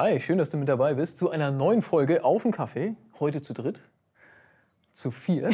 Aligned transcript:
Hi, 0.00 0.20
schön, 0.20 0.38
dass 0.38 0.48
du 0.48 0.56
mit 0.58 0.68
dabei 0.68 0.94
bist 0.94 1.18
zu 1.18 1.28
einer 1.28 1.50
neuen 1.50 1.82
Folge 1.82 2.22
Auf 2.22 2.44
den 2.44 2.52
Kaffee. 2.52 2.94
Heute 3.18 3.42
zu 3.42 3.52
dritt. 3.52 3.80
Zu 4.92 5.10
vier. 5.10 5.48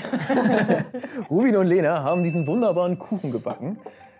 Rubin 1.30 1.56
und 1.56 1.66
Lena 1.66 2.02
haben 2.02 2.22
diesen 2.22 2.46
wunderbaren 2.46 2.98
Kuchen 2.98 3.32
gebacken, 3.32 3.78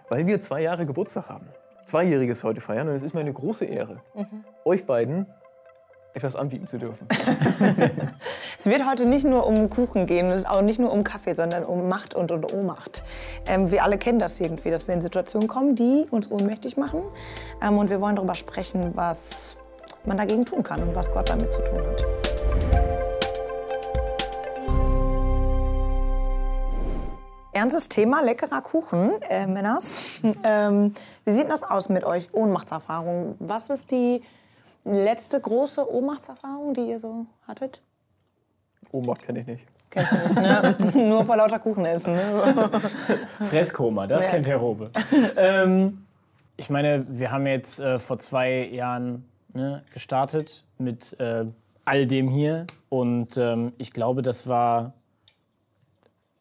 weil 0.09 0.27
wir 0.27 0.41
zwei 0.41 0.63
Jahre 0.63 0.87
Geburtstag 0.87 1.29
haben. 1.29 1.47
Zweijähriges 1.85 2.43
heute 2.43 2.63
feiern 2.63 2.89
und 2.89 2.95
es 2.95 3.03
ist 3.03 3.13
mir 3.13 3.21
eine 3.21 3.35
große 3.35 3.67
Ehre, 3.67 4.01
euch 4.65 4.87
beiden 4.87 5.27
etwas 6.15 6.37
anbieten 6.37 6.69
zu 6.69 6.79
dürfen. 6.79 7.07
Es 8.57 8.65
wird 8.71 8.89
heute 8.89 9.05
nicht 9.05 9.27
nur 9.27 9.47
um 9.47 9.69
Kuchen 9.69 10.07
gehen, 10.07 10.31
es 10.31 10.39
ist 10.39 10.49
auch 10.49 10.63
nicht 10.63 10.79
nur 10.79 10.91
um 10.91 11.05
Kaffee, 11.05 11.35
sondern 11.35 11.65
um 11.65 11.87
Macht 11.91 12.15
und, 12.15 12.31
und 12.31 12.51
Ohnmacht. 12.51 13.03
Ähm, 13.47 13.71
wir 13.71 13.85
alle 13.85 13.99
kennen 13.99 14.19
das 14.19 14.41
irgendwie, 14.41 14.71
dass 14.71 14.89
wir 14.89 14.95
in 14.95 15.03
Situationen 15.03 15.49
kommen, 15.49 15.75
die 15.75 16.07
uns 16.11 16.31
ohnmächtig 16.31 16.79
machen. 16.79 17.03
Ähm, 17.61 17.77
und 17.77 17.91
wir 17.91 18.01
wollen 18.01 18.17
darüber 18.17 18.35
sprechen, 18.35 18.93
was 18.95 19.59
man 20.07 20.17
dagegen 20.17 20.45
tun 20.45 20.63
kann 20.63 20.83
und 20.83 20.95
was 20.95 21.11
Gott 21.11 21.29
damit 21.29 21.53
zu 21.53 21.63
tun 21.63 21.81
hat. 21.87 22.05
Ernstes 27.53 27.89
Thema, 27.89 28.21
leckerer 28.23 28.63
Kuchen, 28.63 29.13
äh, 29.29 29.47
Männers. 29.47 30.03
ähm, 30.45 30.93
wie 31.25 31.31
sieht 31.33 31.49
das 31.51 31.63
aus 31.63 31.89
mit 31.89 32.05
euch? 32.05 32.29
Ohnmachtserfahrung. 32.33 33.37
Was 33.39 33.71
ist 33.71 33.91
die 33.93 34.23
letzte 34.85 35.41
große 35.41 35.89
Ohnmachtserfahrung, 35.91 36.75
die 36.75 36.83
ihr 36.91 36.99
so 36.99 37.27
hattet? 37.47 37.81
Ohnmacht 38.91 39.23
kenne 39.23 39.41
ich 39.41 39.47
nicht. 39.47 39.65
Kennst 39.91 40.13
du 40.13 40.17
nicht, 40.17 40.35
ne? 40.37 40.77
Nur 41.09 41.25
vor 41.25 41.37
lauter 41.37 41.61
Kuchen 41.61 41.85
essen. 41.87 42.15
Ne? 42.15 42.23
Fresskoma, 43.49 44.09
das 44.09 44.25
Ja. 44.25 44.31
kennt 44.31 44.49
Herr 44.49 44.57
Robe. 44.59 44.91
ähm, 45.37 46.05
ich 46.57 46.71
meine, 46.71 47.07
wir 47.09 47.31
haben 47.31 47.47
jetzt 47.47 47.79
äh, 47.79 48.01
vor 48.01 48.19
zwei 48.19 48.65
Jahren 48.67 49.29
ne, 49.55 49.83
gestartet 49.93 50.65
mit 50.79 51.19
äh, 51.21 51.47
all 51.85 52.07
dem 52.07 52.29
hier. 52.29 52.67
Und 52.89 53.37
ähm, 53.37 53.73
ich 53.79 53.93
glaube, 53.93 54.23
das 54.23 54.49
war 54.49 54.93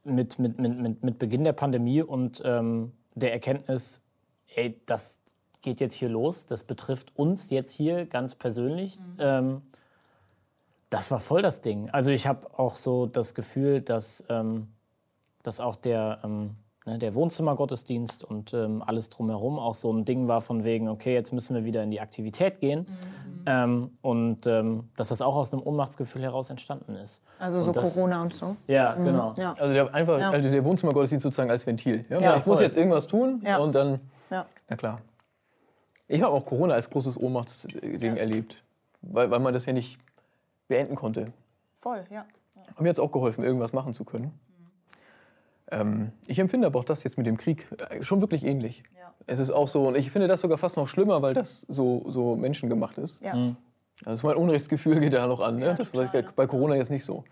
mit, 0.03 0.39
mit, 0.39 0.59
mit, 0.59 1.03
mit, 1.03 1.19
Beginn 1.19 1.43
der 1.43 1.53
Pandemie 1.53 2.01
und 2.01 2.41
ähm, 2.45 2.91
der 3.15 3.31
Erkenntnis, 3.31 4.01
ey, 4.55 4.79
das 4.85 5.21
geht 5.61 5.79
jetzt 5.79 5.93
hier 5.93 6.09
los, 6.09 6.45
das 6.45 6.63
betrifft 6.63 7.15
uns 7.15 7.49
jetzt 7.49 7.71
hier 7.71 8.05
ganz 8.05 8.35
persönlich. 8.35 8.99
Ähm, 9.17 9.61
das 10.89 11.09
war 11.09 11.19
voll 11.19 11.41
das 11.41 11.61
Ding. 11.61 11.89
Also 11.89 12.11
ich 12.11 12.27
habe 12.27 12.59
auch 12.59 12.75
so 12.75 13.07
das 13.07 13.33
Gefühl, 13.33 13.81
dass, 13.81 14.23
ähm, 14.29 14.67
dass 15.41 15.59
auch 15.59 15.75
der, 15.75 16.19
ähm, 16.23 16.55
ne, 16.85 16.97
der 16.97 17.13
Wohnzimmergottesdienst 17.15 18.23
und 18.23 18.53
ähm, 18.53 18.81
alles 18.85 19.09
drumherum 19.09 19.59
auch 19.59 19.75
so 19.75 19.91
ein 19.91 20.05
Ding 20.05 20.27
war 20.27 20.41
von 20.41 20.63
wegen, 20.63 20.89
okay, 20.89 21.13
jetzt 21.13 21.31
müssen 21.33 21.55
wir 21.55 21.63
wieder 21.65 21.83
in 21.83 21.91
die 21.91 22.01
Aktivität 22.01 22.59
gehen. 22.59 22.85
Ähm, 23.45 23.91
und 24.01 24.47
ähm, 24.47 24.89
dass 24.95 25.09
das 25.09 25.21
auch 25.21 25.35
aus 25.35 25.51
einem 25.51 25.61
Ohnmachtsgefühl 25.63 26.21
heraus 26.21 26.49
entstanden 26.49 26.95
ist. 26.95 27.21
Also 27.39 27.59
so 27.59 27.67
Und 27.67 27.75
das- 27.75 27.93
Corona 27.93 28.21
und 28.21 28.33
so. 28.33 28.55
Ja, 28.67 28.93
genau. 28.93 29.33
Ja. 29.35 29.53
Also 29.59 29.73
der, 29.73 29.93
einfach, 29.93 30.17
Ja. 30.19 30.29
also 30.31 30.49
der 30.49 30.63
Wohnzimmergottesdienst 30.63 31.23
sozusagen 31.23 31.49
als 31.51 31.67
Ventil. 31.67 32.05
Ja? 32.09 32.19
Ja, 32.21 32.37
ich 32.37 32.45
muss 32.45 32.57
voll. 32.59 32.65
jetzt 32.65 32.77
irgendwas 32.77 33.05
tun 33.07 33.41
Ja. 33.45 33.57
und 33.57 33.75
dann, 33.75 33.99
Ja. 34.29 34.45
na 34.69 34.75
klar. 34.77 35.01
Ich 36.07 36.21
habe 36.21 36.33
auch 36.33 36.45
Corona 36.45 36.75
als 36.75 36.89
großes 36.89 37.19
Ohnmachtsding 37.19 38.15
erlebt, 38.15 38.63
weil, 39.01 39.29
weil 39.29 39.39
man 39.39 39.53
das 39.53 39.65
ja 39.65 39.73
nicht 39.73 39.97
beenden 40.69 40.95
konnte. 40.95 41.33
Voll, 41.75 42.03
ja. 42.09 42.25
Hat 42.69 42.79
mir 42.81 42.87
jetzt 42.87 42.99
auch 42.99 43.11
geholfen, 43.11 43.43
irgendwas 43.43 43.73
machen 43.73 43.93
zu 43.93 44.05
können. 44.05 44.31
Ähm, 45.73 46.11
ich 46.27 46.39
empfinde 46.39 46.67
aber 46.67 46.79
auch 46.79 46.83
das 46.83 47.03
jetzt 47.03 47.17
mit 47.17 47.25
dem 47.25 47.37
Krieg 47.37 47.67
äh, 47.89 48.03
schon 48.03 48.21
wirklich 48.21 48.43
ähnlich. 48.43 48.83
Ja. 48.97 49.13
Es 49.25 49.39
ist 49.39 49.51
auch 49.51 49.67
so, 49.67 49.87
und 49.87 49.97
ich 49.97 50.11
finde 50.11 50.27
das 50.27 50.41
sogar 50.41 50.57
fast 50.57 50.77
noch 50.77 50.87
schlimmer, 50.87 51.21
weil 51.21 51.33
das 51.33 51.61
so, 51.61 52.05
so 52.09 52.35
menschengemacht 52.35 52.97
ist. 52.97 53.21
Ja. 53.23 53.55
Also 54.05 54.27
mein 54.27 54.37
Unrechtsgefühl 54.37 54.99
geht 55.01 55.13
da 55.13 55.27
noch 55.27 55.39
an. 55.39 55.57
Ne? 55.57 55.67
Ja, 55.67 55.73
das 55.73 55.93
war 55.93 56.05
bei, 56.05 56.47
Corona 56.47 56.75
jetzt 56.75 56.91
nicht 56.91 57.05
so. 57.05 57.23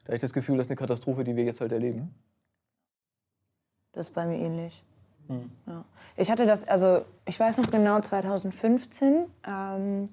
Da 0.00 0.08
habe 0.08 0.16
ich 0.16 0.20
das 0.20 0.32
Gefühl, 0.32 0.56
das 0.56 0.66
ist 0.66 0.70
eine 0.70 0.76
Katastrophe, 0.76 1.24
die 1.24 1.34
wir 1.34 1.44
jetzt 1.44 1.60
halt 1.60 1.72
erleben. 1.72 2.14
Das 3.92 4.08
ist 4.08 4.14
bei 4.14 4.26
mir 4.26 4.38
ähnlich. 4.38 4.84
Ja. 5.66 5.84
Ich 6.16 6.30
hatte 6.30 6.46
das, 6.46 6.66
also 6.66 7.04
ich 7.26 7.38
weiß 7.38 7.58
noch 7.58 7.70
genau 7.70 8.00
2015, 8.00 9.26
ähm, 9.46 10.08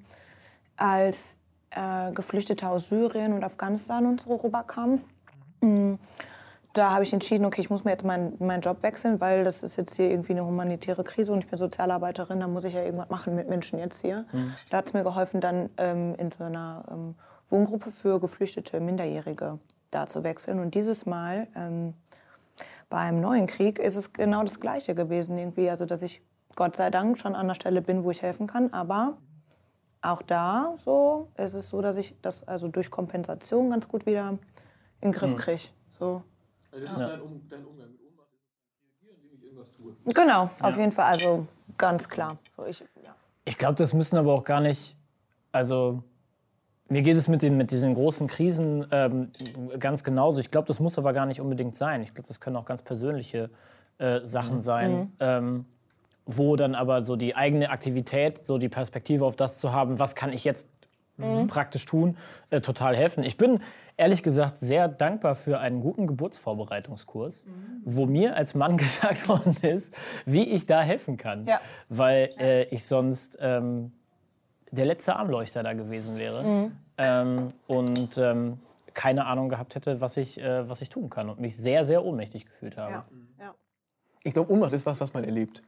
als 0.76 1.38
äh, 1.70 2.12
Geflüchtete 2.12 2.68
aus 2.68 2.90
Syrien 2.90 3.34
und 3.34 3.44
Afghanistan 3.44 4.06
und 4.06 4.22
so 4.22 4.36
rüberkamen. 4.36 5.02
Mm, 5.62 5.94
Da 6.76 6.92
habe 6.92 7.04
ich 7.04 7.14
entschieden, 7.14 7.46
okay, 7.46 7.62
ich 7.62 7.70
muss 7.70 7.86
mir 7.86 7.92
jetzt 7.92 8.04
meinen 8.04 8.36
meinen 8.40 8.60
Job 8.60 8.84
wechseln, 8.84 9.22
weil 9.22 9.46
das 9.46 9.64
ist 9.64 9.78
jetzt 9.78 9.96
hier 9.96 10.10
irgendwie 10.12 10.34
eine 10.34 10.46
humanitäre 10.46 11.06
Krise 11.06 11.32
und 11.32 11.40
ich 11.40 11.50
bin 11.50 11.58
Sozialarbeiterin, 11.58 12.42
da 12.42 12.48
muss 12.48 12.66
ich 12.66 12.74
ja 12.74 12.84
irgendwas 12.84 13.10
machen 13.10 13.34
mit 13.34 13.48
Menschen 13.48 13.80
jetzt 13.80 14.02
hier. 14.02 14.26
Da 14.70 14.78
hat 14.78 14.88
es 14.88 14.94
mir 14.94 15.04
geholfen, 15.04 15.40
dann 15.40 15.70
ähm, 15.78 16.16
in 16.16 16.32
so 16.32 16.44
einer 16.44 16.84
ähm, 16.92 17.16
Wohngruppe 17.48 17.92
für 17.92 18.20
geflüchtete 18.20 18.82
Minderjährige 18.82 19.60
da 19.92 20.08
zu 20.08 20.26
wechseln. 20.26 20.60
Und 20.60 20.76
dieses 20.76 21.06
Mal 21.06 21.48
ähm, 21.56 21.94
beim 22.90 23.22
neuen 23.22 23.48
Krieg 23.48 23.80
ist 23.80 23.96
es 23.96 24.12
genau 24.12 24.44
das 24.44 24.60
Gleiche 24.60 24.96
gewesen 24.96 25.38
irgendwie. 25.38 25.70
Also, 25.70 25.86
dass 25.86 26.02
ich 26.02 26.22
Gott 26.58 26.76
sei 26.76 26.90
Dank 26.90 27.18
schon 27.20 27.36
an 27.36 27.48
der 27.48 27.56
Stelle 27.56 27.82
bin, 27.82 28.04
wo 28.04 28.12
ich 28.12 28.22
helfen 28.22 28.48
kann. 28.48 28.74
Aber 28.74 29.18
auch 30.02 30.22
da 30.22 30.76
so 30.78 31.30
ist 31.38 31.54
es 31.54 31.70
so, 31.70 31.82
dass 31.82 31.96
ich 31.96 32.16
das 32.22 32.46
also 32.48 32.68
durch 32.68 32.92
Kompensation 32.92 33.70
ganz 33.70 33.88
gut 33.88 34.06
wieder 34.06 34.38
in 35.02 35.12
den 35.12 35.12
Griff 35.14 35.36
kriege. 35.38 35.64
So. 35.90 36.22
Das 36.82 36.92
ist 36.92 37.00
dein, 37.00 37.22
Umgang 37.22 37.90
mit 37.90 38.00
Ohnmacht, 38.02 38.28
indem 39.02 39.34
ich 39.34 39.44
irgendwas 39.44 39.72
tue. 39.72 39.96
Genau, 40.14 40.50
auf 40.60 40.78
jeden 40.78 40.92
Fall. 40.92 41.06
Also 41.06 41.48
ganz 41.78 42.10
klar. 42.10 42.38
So, 42.58 42.66
ich, 42.66 42.82
ja. 43.02 43.16
Ich 43.46 43.58
glaube, 43.58 43.76
das 43.76 43.94
müssen 43.94 44.18
aber 44.18 44.34
auch 44.34 44.44
gar 44.44 44.60
nicht. 44.60 44.96
Also, 45.52 46.04
mir 46.90 47.02
geht 47.02 47.16
es 47.16 47.28
mit, 47.30 47.42
den, 47.42 47.56
mit 47.56 47.72
diesen 47.72 47.94
großen 47.94 48.28
Krisen 48.28 48.86
ähm, 48.92 49.32
ganz 49.80 50.04
genauso. 50.04 50.42
Ich 50.42 50.52
glaube, 50.52 50.68
das 50.68 50.80
muss 50.82 50.98
aber 50.98 51.14
gar 51.14 51.26
nicht 51.26 51.40
unbedingt 51.40 51.76
sein. 51.76 52.02
Ich 52.02 52.14
glaube, 52.14 52.28
das 52.28 52.42
können 52.42 52.58
auch 52.58 52.66
ganz 52.66 52.82
persönliche 52.82 53.50
äh, 53.98 54.20
Sachen 54.26 54.62
sein, 54.62 55.14
ähm, 55.22 55.66
wo 56.26 56.58
dann 56.58 56.76
aber 56.76 57.04
so 57.04 57.16
die 57.16 57.36
eigene 57.36 57.70
Aktivität, 57.70 58.44
so 58.44 58.58
die 58.58 58.70
Perspektive 58.70 59.26
auf 59.26 59.38
das 59.38 59.60
zu 59.60 59.72
haben, 59.72 59.98
was 59.98 60.16
kann 60.16 60.34
ich 60.34 60.44
jetzt 60.44 60.70
praktisch 61.48 61.86
tun, 61.86 62.18
äh, 62.50 62.62
total 62.62 62.96
helfen. 62.96 63.24
Ich 63.24 63.38
bin 63.38 63.62
ehrlich 63.98 64.24
gesagt 64.24 64.58
sehr 64.58 64.88
dankbar 64.88 65.36
für 65.36 65.60
einen 65.60 65.82
guten 65.82 66.08
Geburtsvorbereitungskurs, 66.08 67.46
wo 67.84 68.06
mir 68.06 68.36
als 68.36 68.56
Mann 68.56 68.78
gesagt 68.78 69.28
worden 69.30 69.56
ist, 69.62 69.96
wie 70.26 70.50
ich 70.50 70.66
da 70.66 70.82
helfen 70.82 71.18
kann. 71.18 71.46
Ja. 71.46 71.60
Weil 71.90 72.30
äh, 72.40 72.64
ich 72.66 72.86
sonst 72.86 73.38
ähm, 73.42 73.92
der 74.72 74.86
letzte 74.86 75.16
Armleuchter 75.16 75.64
da 75.64 75.74
gewesen 75.74 76.18
wäre 76.18 76.72
ähm, 76.98 77.54
und 77.68 78.18
ähm, 78.18 78.60
keine 78.94 79.26
Ahnung 79.26 79.50
gehabt 79.50 79.76
hätte, 79.76 80.02
was 80.02 80.18
ich, 80.18 80.40
äh, 80.40 80.68
was 80.68 80.82
ich 80.82 80.90
tun 80.90 81.10
kann 81.10 81.30
und 81.30 81.40
mich 81.40 81.56
sehr, 81.56 81.84
sehr 81.84 82.04
ohnmächtig 82.04 82.46
gefühlt 82.46 82.78
habe. 82.78 82.92
Ja. 82.92 83.06
Ja. 83.40 83.56
Ich 84.24 84.34
glaube, 84.34 84.52
Ohnmacht 84.52 84.74
ist 84.74 84.86
was, 84.86 85.00
was 85.00 85.14
man 85.14 85.24
erlebt. 85.24 85.62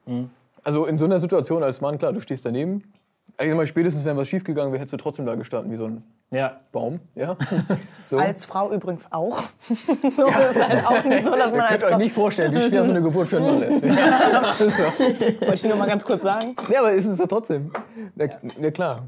Also 0.64 0.86
in 0.86 0.98
so 0.98 1.06
einer 1.06 1.20
Situation 1.20 1.62
als 1.62 1.80
Mann, 1.80 1.98
klar, 1.98 2.12
du 2.12 2.20
stehst 2.20 2.46
daneben. 2.46 2.92
Ich 3.40 3.54
mal, 3.54 3.68
spätestens, 3.68 4.04
wenn 4.06 4.18
was 4.18 4.28
schiefgegangen 4.28 4.72
wäre, 4.72 4.80
hättest 4.80 4.94
du 4.94 4.98
trotzdem 4.98 5.26
da 5.28 5.36
gestanden, 5.36 5.72
wie 5.72 5.76
so 5.76 5.86
ein 5.86 6.04
Ja. 6.32 6.58
Baum. 6.72 7.00
Ja? 7.16 7.38
So. 8.08 8.18
Als 8.18 8.46
Frau 8.46 8.72
übrigens 8.72 9.12
auch. 9.12 9.44
so 9.68 10.28
ist 10.28 10.68
halt 10.70 10.86
auch 10.88 11.04
nicht 11.04 11.26
so, 11.26 11.36
dass 11.36 11.52
man 11.52 11.60
Ihr 11.60 11.68
könnt 11.68 11.84
euch 11.84 11.98
nicht 11.98 12.14
vorstellen, 12.16 12.54
wie 12.56 12.62
schwer 12.62 12.86
so 12.86 12.90
eine 12.92 13.02
Geburt 13.02 13.28
für 13.28 13.38
einen 13.38 13.46
Mann 13.60 13.62
ist. 13.64 13.84
Ja, 13.86 14.54
so. 14.54 14.66
Wollte 14.66 15.54
ich 15.54 15.64
nur 15.66 15.76
mal 15.76 15.88
ganz 15.88 16.06
kurz 16.06 16.24
sagen. 16.24 16.56
ja 16.72 16.80
aber 16.80 16.94
ist 16.94 17.06
es 17.06 17.20
ja 17.20 17.26
trotzdem. 17.28 17.72
Na, 18.16 18.26
na 18.60 18.72
klar. 18.72 19.08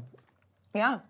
Ja, 0.74 1.02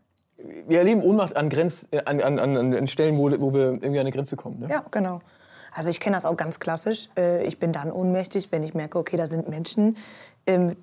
Wir 0.69 0.79
erleben 0.79 1.03
Ohnmacht 1.03 1.37
an, 1.37 1.49
Grenz, 1.51 1.89
an, 2.05 2.21
an, 2.21 2.39
an, 2.39 2.75
an 2.75 2.87
Stellen, 2.87 3.19
wo, 3.19 3.25
wo 3.41 3.53
wir 3.53 3.73
irgendwie 3.73 3.99
an 3.99 4.07
eine 4.07 4.13
Grenze 4.13 4.37
kommen. 4.37 4.61
Ne? 4.61 4.69
Ja, 4.71 4.83
genau. 4.91 5.21
Also 5.73 5.91
ich 5.91 5.99
kenne 6.01 6.17
das 6.17 6.25
auch 6.25 6.37
ganz 6.37 6.61
klassisch. 6.61 7.09
Äh, 7.17 7.45
Ich 7.45 7.59
bin 7.59 7.73
dann 7.73 7.91
ohnmächtig, 7.93 8.51
wenn 8.53 8.63
ich 8.63 8.73
merke, 8.73 8.99
okay, 8.99 9.17
da 9.17 9.27
sind 9.27 9.49
Menschen, 9.49 9.97
ähm, 10.47 10.77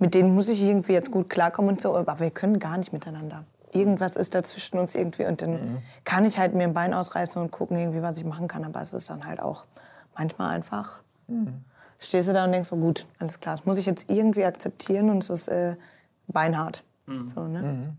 mit 0.00 0.14
denen 0.14 0.34
muss 0.34 0.48
ich 0.48 0.60
irgendwie 0.62 0.92
jetzt 0.92 1.10
gut 1.12 1.30
klarkommen 1.30 1.70
und 1.70 1.80
so, 1.80 1.96
aber 1.96 2.18
wir 2.18 2.30
können 2.30 2.58
gar 2.58 2.76
nicht 2.78 2.92
miteinander. 2.92 3.44
Irgendwas 3.72 4.16
ist 4.16 4.34
dazwischen 4.34 4.78
uns 4.80 4.96
irgendwie 4.96 5.26
und 5.26 5.42
dann 5.42 5.82
kann 6.04 6.24
ich 6.24 6.38
halt 6.38 6.54
mir 6.54 6.64
ein 6.64 6.74
Bein 6.74 6.92
ausreißen 6.92 7.40
und 7.40 7.52
gucken, 7.52 7.78
irgendwie, 7.78 8.02
was 8.02 8.16
ich 8.16 8.24
machen 8.24 8.48
kann, 8.48 8.64
aber 8.64 8.82
es 8.82 8.92
ist 8.92 9.08
dann 9.10 9.24
halt 9.26 9.40
auch 9.40 9.64
manchmal 10.18 10.50
einfach. 10.56 11.00
Stehst 12.00 12.26
du 12.28 12.32
da 12.32 12.44
und 12.46 12.52
denkst 12.52 12.68
so, 12.68 12.76
gut, 12.76 13.06
alles 13.20 13.38
klar, 13.38 13.56
das 13.56 13.66
muss 13.66 13.78
ich 13.78 13.86
jetzt 13.86 14.10
irgendwie 14.10 14.44
akzeptieren 14.44 15.08
und 15.10 15.22
es 15.22 15.30
ist 15.30 15.46
äh, 15.48 15.76
beinhart. 16.26 16.82
So, 17.26 17.46
ne? 17.46 17.94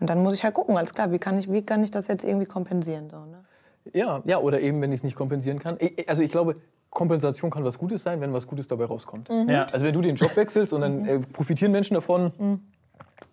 Und 0.00 0.10
dann 0.10 0.22
muss 0.22 0.34
ich 0.34 0.42
halt 0.44 0.54
gucken, 0.54 0.76
alles 0.76 0.92
klar, 0.92 1.12
wie 1.12 1.18
kann 1.18 1.38
ich, 1.38 1.50
wie 1.52 1.62
kann 1.62 1.82
ich 1.82 1.90
das 1.90 2.06
jetzt 2.08 2.24
irgendwie 2.24 2.46
kompensieren? 2.46 3.08
So, 3.10 3.18
ne? 3.26 3.44
Ja, 3.92 4.22
ja, 4.24 4.38
oder 4.38 4.60
eben, 4.60 4.80
wenn 4.82 4.90
ich 4.92 5.00
es 5.00 5.04
nicht 5.04 5.16
kompensieren 5.16 5.58
kann. 5.60 5.76
Ich- 5.78 6.08
Also 6.08 6.22
ich 6.22 6.30
glaube, 6.32 6.56
Kompensation 6.90 7.50
kann 7.50 7.64
was 7.64 7.78
Gutes 7.78 8.02
sein, 8.02 8.20
wenn 8.20 8.32
was 8.32 8.46
Gutes 8.46 8.66
dabei 8.68 8.86
rauskommt. 8.86 9.28
Ja. 9.48 9.66
Also 9.72 9.84
wenn 9.86 9.92
du 9.94 10.00
den 10.00 10.16
Job 10.16 10.34
wechselst 10.36 10.72
und 10.72 10.80
dann 10.80 11.04
äh, 11.04 11.18
profitieren 11.20 11.72
Menschen 11.72 11.94
davon, 11.94 12.60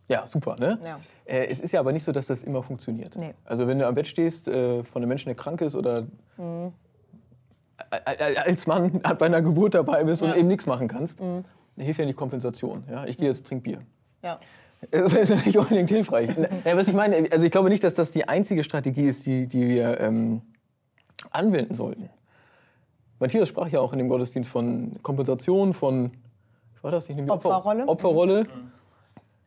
ja, 0.09 0.27
super, 0.27 0.57
ne? 0.59 0.79
Ja. 0.83 1.00
Äh, 1.25 1.45
es 1.47 1.61
ist 1.61 1.71
ja 1.71 1.79
aber 1.79 1.94
nicht 1.94 2.03
so, 2.03 2.11
dass 2.11 2.27
das 2.27 2.44
immer 2.44 2.61
funktioniert. 2.61 3.15
Nee. 3.15 3.33
Also 3.45 3.67
wenn 3.67 3.79
du 3.79 3.88
am 3.88 3.95
Bett 3.95 4.07
stehst, 4.07 4.47
äh, 4.50 4.83
von 4.83 5.01
einem 5.01 5.09
Menschen, 5.09 5.29
der 5.29 5.35
krank 5.35 5.61
ist 5.61 5.75
oder 5.75 6.05
a- 6.38 6.71
als 8.45 8.67
Mann 8.67 9.00
bei 9.19 9.25
einer 9.25 9.41
Geburt 9.41 9.75
dabei 9.75 10.03
bist 10.03 10.23
und 10.23 10.29
Ja. 10.29 10.35
eben 10.35 10.47
nichts 10.47 10.65
machen 10.65 10.88
kannst, 10.88 11.21
hilft 11.77 11.99
ja 11.99 12.06
nicht 12.06 12.17
Kompensation. 12.17 12.83
Ja? 12.89 13.06
Ich 13.06 13.17
gehe 13.17 13.27
jetzt, 13.27 13.45
trink 13.47 13.63
Bier. 13.63 13.79
Ja. 14.21 14.39
Das 14.91 15.13
ist 15.13 15.45
nicht 15.45 15.57
unbedingt 15.57 15.89
hilfreich. 15.89 16.29
Ja, 16.65 16.75
was 16.75 16.89
ich 16.89 16.94
meine, 16.94 17.25
also 17.31 17.45
ich 17.45 17.51
glaube 17.51 17.69
nicht, 17.69 17.85
dass 17.85 17.94
das 17.94 18.11
die 18.11 18.27
einzige 18.27 18.65
Strategie 18.65 19.03
ist, 19.06 19.25
die, 19.25 19.47
die 19.47 19.65
wir 19.69 19.97
ähm, 20.01 20.41
anwenden 21.31 21.73
sollten. 21.73 22.09
Matthias 23.23 23.47
sprach 23.47 23.69
ja 23.69 23.79
auch 23.79 23.93
in 23.93 23.99
dem 23.99 24.09
Gottesdienst 24.09 24.49
von 24.49 24.91
Kompensation, 25.01 25.73
von, 25.73 26.11
war 26.81 26.91
das 26.91 27.07
nicht? 27.07 27.29
Opferrolle. 27.29 27.87
Opferrolle. 27.87 28.45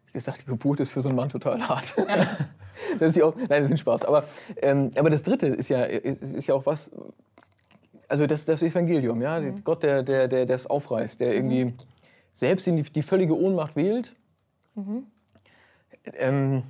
Wie 0.06 0.12
gesagt, 0.12 0.40
die 0.40 0.46
Geburt 0.46 0.80
ist 0.80 0.92
für 0.92 1.02
so 1.02 1.10
einen 1.10 1.16
Mann 1.16 1.28
total 1.28 1.60
hart. 1.68 1.94
das 2.98 3.10
ist 3.10 3.16
ja 3.16 3.26
auch, 3.26 3.36
nein, 3.36 3.48
das 3.48 3.64
ist 3.64 3.72
ein 3.72 3.76
Spaß. 3.76 4.06
Aber, 4.06 4.24
ähm, 4.62 4.92
aber 4.96 5.10
das 5.10 5.22
Dritte 5.22 5.48
ist 5.48 5.68
ja, 5.68 5.82
ist, 5.82 6.22
ist 6.22 6.46
ja 6.46 6.54
auch 6.54 6.64
was, 6.64 6.90
also 8.08 8.26
das, 8.26 8.46
das 8.46 8.62
Evangelium, 8.62 9.20
ja, 9.20 9.38
Mhm. 9.40 9.62
Gott, 9.62 9.82
der, 9.82 10.02
der, 10.02 10.26
der, 10.26 10.46
der 10.46 10.56
es 10.56 10.66
aufreißt, 10.66 11.20
der 11.20 11.34
irgendwie 11.34 11.74
selbst 12.32 12.66
in 12.66 12.78
die, 12.78 12.82
die 12.82 13.02
völlige 13.02 13.38
Ohnmacht 13.38 13.76
wählt. 13.76 14.16
Mhm. 14.74 15.06
Ähm, 16.14 16.62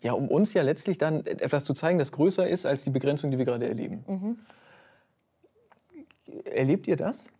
ja, 0.00 0.14
um 0.14 0.28
uns 0.28 0.54
ja 0.54 0.62
letztlich 0.62 0.96
dann 0.96 1.26
etwas 1.26 1.64
zu 1.64 1.74
zeigen, 1.74 1.98
das 1.98 2.10
größer 2.10 2.48
ist 2.48 2.64
als 2.64 2.84
die 2.84 2.90
Begrenzung, 2.90 3.30
die 3.30 3.36
wir 3.36 3.44
gerade 3.44 3.68
erleben. 3.68 4.02
Erlebt 6.44 6.86
ihr 6.86 6.96
das? 6.96 7.30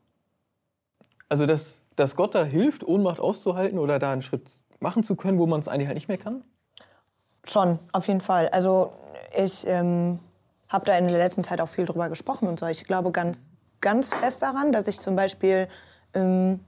Also, 1.29 1.47
dass, 1.47 1.83
dass 1.97 2.17
Gott 2.17 2.35
da 2.35 2.45
hilft, 2.45 2.85
Ohnmacht 2.85 3.21
auszuhalten 3.21 3.79
oder 3.79 3.99
da 3.99 4.13
einen 4.13 4.23
Schritt 4.23 4.51
machen 4.81 5.03
zu 5.03 5.17
können, 5.17 5.39
wo 5.39 5.47
man 5.47 5.61
es 5.61 5.69
eigentlich 5.69 5.87
halt 5.87 5.97
nicht 5.97 6.09
mehr 6.09 6.19
kann? 6.19 6.45
Schon, 7.45 7.79
auf 7.93 8.07
jeden 8.09 8.21
Fall. 8.21 8.49
Also 8.51 8.93
ich 9.37 9.67
ähm, 9.67 10.19
habe 10.69 10.85
da 10.87 10.97
in 10.97 11.07
der 11.07 11.19
letzten 11.19 11.43
Zeit 11.43 11.61
auch 11.61 11.69
viel 11.69 11.87
drüber 11.87 12.09
gesprochen 12.09 12.49
und 12.49 12.61
so. 12.61 12.67
Ich 12.67 12.85
glaube 12.85 13.11
ganz, 13.11 13.39
ganz 13.81 14.13
fest 14.13 14.43
daran, 14.43 14.73
dass 14.73 14.87
ich 14.89 15.01
zum 15.01 15.17
Beispiel 15.17 15.69
ähm, 16.15 16.61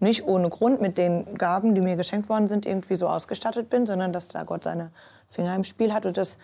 nicht 0.00 0.24
ohne 0.24 0.48
Grund 0.48 0.80
mit 0.80 0.96
den 0.96 1.36
Gaben, 1.36 1.74
die 1.74 1.80
mir 1.80 1.96
geschenkt 1.96 2.28
worden 2.28 2.48
sind, 2.48 2.66
irgendwie 2.66 2.94
so 2.94 3.08
ausgestattet 3.08 3.68
bin, 3.68 3.86
sondern 3.86 4.12
dass 4.12 4.28
da 4.28 4.44
Gott 4.44 4.64
seine 4.64 4.92
Finger 5.28 5.54
im 5.54 5.64
Spiel 5.64 5.92
hat 5.92 6.06
und 6.06 6.16
dass, 6.16 6.38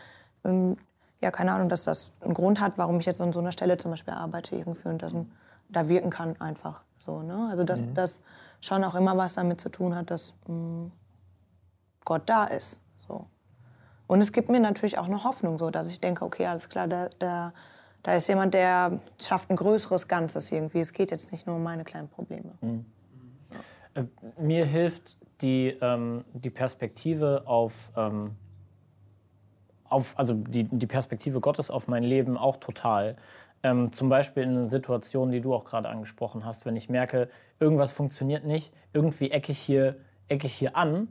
ähm, 0.45 0.77
ja, 1.21 1.31
keine 1.31 1.53
Ahnung, 1.53 1.69
dass 1.69 1.85
das 1.85 2.13
einen 2.21 2.35
Grund 2.35 2.61
hat, 2.61 2.77
warum 2.77 3.01
ich 3.01 3.07
jetzt 3.07 3.21
an 3.21 3.33
so 3.33 3.41
einer 3.41 3.53
Stelle 3.53 3.79
zum 3.79 3.91
Beispiel 3.91 4.15
arbeite 4.15 4.57
irgendwie 4.57 4.89
und 4.89 5.03
das, 5.03 5.15
da 5.69 5.89
wirken 5.89 6.11
kann 6.11 6.41
einfach 6.41 6.83
so. 6.99 7.23
Ne? 7.23 7.49
Also 7.51 7.65
dass 7.65 7.93
das 7.95 8.21
schon 8.61 8.85
auch 8.85 8.95
immer 8.95 9.17
was 9.17 9.35
damit 9.35 9.61
zu 9.61 9.69
tun 9.69 9.95
hat, 9.95 10.11
dass 10.11 10.35
mh, 10.47 10.91
Gott 12.05 12.23
da 12.27 12.45
ist. 12.45 12.81
So. 12.97 13.27
Und 14.07 14.21
es 14.21 14.33
gibt 14.33 14.49
mir 14.49 14.61
natürlich 14.61 14.99
auch 14.99 15.07
eine 15.07 15.25
Hoffnung, 15.25 15.59
so, 15.59 15.71
dass 15.71 15.91
ich 15.91 16.01
denke, 16.01 16.25
okay, 16.25 16.47
alles 16.47 16.69
klar, 16.69 16.89
da, 16.89 17.09
da, 17.19 17.53
da 18.03 18.15
ist 18.15 18.29
jemand, 18.29 18.55
der 18.55 19.01
schafft 19.23 19.51
ein 19.51 19.57
größeres 19.57 20.09
Ganzes 20.09 20.53
irgendwie. 20.53 20.81
Es 20.81 20.93
geht 20.93 21.11
jetzt 21.11 21.33
nicht 21.33 21.47
nur 21.47 21.57
um 21.57 21.63
meine 21.63 21.85
kleinen 21.85 22.09
Probleme. 22.09 22.53
Äh, 23.95 24.05
Mir 24.39 24.67
hilft 24.67 25.19
die, 25.41 25.77
ähm, 25.81 26.25
die 26.35 26.51
Perspektive 26.51 27.45
auf, 27.47 27.93
ähm, 27.97 28.37
auf 29.89 30.15
also 30.19 30.35
die, 30.35 30.65
die 30.65 30.87
Perspektive 30.87 31.41
Gottes 31.41 31.71
auf 31.71 31.89
mein 31.89 32.03
Leben 32.03 32.37
auch 32.37 32.57
total. 32.57 33.17
Ähm, 33.63 33.93
zum 33.93 34.09
Beispiel 34.09 34.43
in 34.43 34.51
einer 34.51 34.67
Situation, 34.67 35.31
die 35.31 35.41
du 35.41 35.55
auch 35.55 35.65
gerade 35.65 35.89
angesprochen 35.89 36.45
hast, 36.45 36.67
wenn 36.67 36.77
ich 36.77 36.89
merke, 36.91 37.29
irgendwas 37.61 37.93
funktioniert 37.93 38.45
nicht, 38.45 38.73
irgendwie 38.93 39.31
ecke 39.31 39.53
ich 39.53 39.59
hier, 39.59 39.97
ecke 40.29 40.47
ich 40.47 40.55
hier 40.55 40.77
an, 40.77 41.09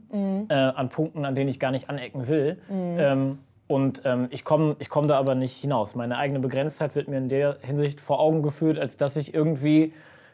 äh, 0.48 0.54
an 0.54 0.88
Punkten, 0.88 1.24
an 1.24 1.34
denen 1.34 1.48
ich 1.48 1.58
gar 1.58 1.72
nicht 1.72 1.90
anecken 1.90 2.28
will. 2.28 2.58
Ähm, 2.70 3.38
und 3.66 4.02
ähm, 4.04 4.28
ich 4.30 4.44
komme 4.44 4.76
ich 4.78 4.88
komm 4.88 5.08
da 5.08 5.18
aber 5.18 5.34
nicht 5.34 5.56
hinaus. 5.56 5.94
Meine 5.94 6.18
eigene 6.18 6.38
Begrenztheit 6.38 6.94
wird 6.94 7.08
mir 7.08 7.18
in 7.18 7.28
der 7.28 7.56
Hinsicht 7.62 8.00
vor 8.00 8.20
Augen 8.20 8.42
geführt, 8.42 8.78
als 8.78 8.96
dass 8.96 9.16
ich 9.16 9.34
irgendwie, 9.34 9.92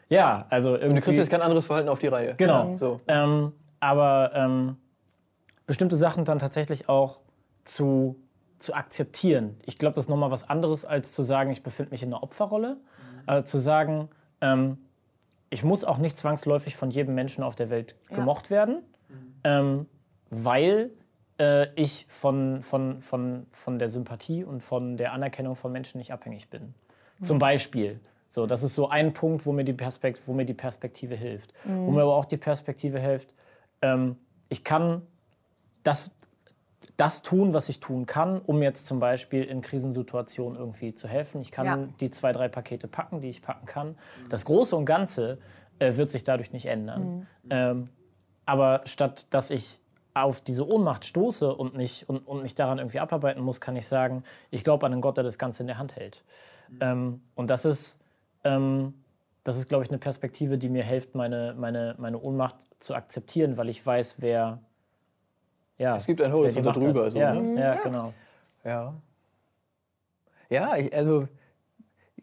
ja, 0.09 0.45
also 0.49 0.73
irgendwie... 0.73 0.89
Und 0.89 0.95
du 0.97 1.01
kriegst 1.01 1.17
jetzt 1.17 1.31
kein 1.31 1.41
anderes 1.41 1.67
Verhalten 1.67 1.89
auf 1.89 1.99
die 1.99 2.07
Reihe. 2.07 2.35
Genau. 2.37 2.71
Ja, 2.71 2.77
so. 2.77 2.99
Ähm, 3.07 3.53
aber 3.79 4.31
ähm, 4.35 4.77
bestimmte 5.65 5.95
Sachen 5.95 6.25
dann 6.25 6.37
tatsächlich 6.37 6.89
auch 6.89 7.19
zu, 7.63 8.17
zu 8.61 8.73
akzeptieren. 8.73 9.57
Ich 9.65 9.77
glaube, 9.77 9.95
das 9.95 10.05
ist 10.05 10.09
nochmal 10.09 10.31
was 10.31 10.49
anderes, 10.49 10.85
als 10.85 11.13
zu 11.13 11.23
sagen, 11.23 11.51
ich 11.51 11.63
befinde 11.63 11.91
mich 11.91 12.03
in 12.03 12.09
einer 12.09 12.23
Opferrolle. 12.23 12.77
Aber 13.25 13.43
zu 13.43 13.59
sagen, 13.59 14.09
ähm, 14.41 14.77
ich 15.49 15.63
muss 15.63 15.83
auch 15.83 15.97
nicht 15.97 16.17
zwangsläufig 16.17 16.75
von 16.75 16.89
jedem 16.89 17.13
Menschen 17.13 17.43
auf 17.43 17.55
der 17.55 17.69
Welt 17.69 17.95
gemocht 18.09 18.49
werden, 18.49 18.83
ähm, 19.43 19.85
weil 20.29 20.91
äh, 21.39 21.67
ich 21.75 22.05
von, 22.07 22.61
von, 22.61 23.01
von, 23.01 23.45
von 23.51 23.79
der 23.79 23.89
Sympathie 23.89 24.43
und 24.43 24.61
von 24.61 24.97
der 24.97 25.13
Anerkennung 25.13 25.55
von 25.55 25.71
Menschen 25.71 25.97
nicht 25.97 26.13
abhängig 26.13 26.49
bin. 26.49 26.73
Zum 27.21 27.37
Beispiel. 27.37 27.99
So, 28.29 28.47
das 28.47 28.63
ist 28.63 28.75
so 28.75 28.87
ein 28.89 29.13
Punkt, 29.13 29.45
wo 29.45 29.51
mir 29.51 29.65
die, 29.65 29.73
Perspekt 29.73 30.27
wo 30.27 30.33
mir 30.33 30.45
die 30.45 30.53
Perspektive 30.53 31.15
hilft. 31.15 31.53
Wo 31.85 31.91
mir 31.91 32.03
aber 32.03 32.15
auch 32.15 32.25
die 32.25 32.37
Perspektive 32.37 32.99
hilft, 32.99 33.33
ähm, 33.81 34.15
ich 34.49 34.63
kann 34.63 35.01
das, 35.83 36.11
das 36.97 37.21
tun, 37.21 37.53
was 37.53 37.69
ich 37.69 37.79
tun 37.79 38.05
kann, 38.05 38.39
um 38.41 38.61
jetzt 38.61 38.85
zum 38.85 38.99
Beispiel 38.99 39.43
in 39.43 39.61
Krisensituationen 39.61 40.57
irgendwie 40.57 40.93
zu 40.93 41.07
helfen. 41.07 41.41
Ich 41.41 41.51
kann 41.51 41.65
Ja. 41.65 41.77
die 41.99 42.09
zwei, 42.09 42.31
drei 42.31 42.47
Pakete 42.47 42.87
packen, 42.87 43.21
die 43.21 43.29
ich 43.29 43.41
packen 43.41 43.65
kann. 43.65 43.97
Das 44.29 44.45
Große 44.45 44.75
und 44.75 44.85
Ganze 44.85 45.37
äh, 45.79 45.95
wird 45.97 46.09
sich 46.09 46.23
dadurch 46.23 46.51
nicht 46.53 46.65
ändern. 46.65 47.27
Ähm, 47.49 47.85
aber 48.45 48.81
statt 48.85 49.27
dass 49.33 49.51
ich 49.51 49.79
auf 50.13 50.41
diese 50.41 50.67
Ohnmacht 50.67 51.05
stoße 51.05 51.55
und, 51.55 51.75
nicht, 51.77 52.09
und, 52.09 52.27
und 52.27 52.43
mich 52.43 52.53
daran 52.53 52.79
irgendwie 52.79 52.99
abarbeiten 52.99 53.41
muss, 53.41 53.61
kann 53.61 53.75
ich 53.77 53.87
sagen, 53.87 54.23
ich 54.49 54.63
glaube 54.63 54.85
an 54.85 54.91
einen 54.91 55.01
Gott, 55.01 55.15
der 55.17 55.23
das 55.23 55.37
Ganze 55.37 55.63
in 55.63 55.67
der 55.67 55.77
Hand 55.77 55.95
hält. 55.95 56.23
Ähm, 56.81 57.21
und 57.35 57.49
das 57.49 57.63
ist, 57.65 57.99
ähm, 58.43 58.93
das 59.43 59.57
ist, 59.57 59.69
glaube 59.69 59.83
ich, 59.83 59.89
eine 59.89 59.99
Perspektive, 59.99 60.57
die 60.57 60.69
mir 60.69 60.83
hilft, 60.83 61.15
meine, 61.15 61.55
meine, 61.57 61.95
meine 61.97 62.19
Ohnmacht 62.19 62.55
zu 62.79 62.93
akzeptieren, 62.93 63.57
weil 63.57 63.69
ich 63.69 63.85
weiß, 63.85 64.21
wer. 64.21 64.59
Ja, 65.81 65.95
Es 65.95 66.05
gibt 66.05 66.21
einen 66.21 66.31
Horizont 66.33 66.67
hat. 66.67 66.77
darüber. 66.77 67.09
So, 67.09 67.17
ja, 67.19 67.33
ne? 67.33 67.59
ja, 67.59 67.75
genau. 67.75 68.13
Ja. 68.63 68.93
Ja, 70.49 70.77
ich, 70.77 70.93
also 70.95 71.27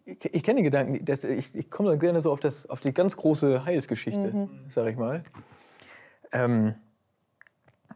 ich, 0.05 0.25
ich 0.32 0.43
kenne 0.44 0.56
den 0.58 0.64
Gedanken, 0.64 1.05
dass 1.05 1.25
ich, 1.25 1.56
ich 1.56 1.69
komme 1.70 1.90
dann 1.90 1.99
gerne 1.99 2.20
so 2.20 2.31
auf, 2.31 2.38
das, 2.40 2.70
auf 2.70 2.78
die 2.78 2.93
ganz 2.94 3.16
große 3.16 3.64
Heilsgeschichte, 3.64 4.49
sag 4.69 4.87
ich 4.87 4.96
mal. 4.96 5.25
Ähm, 6.32 6.75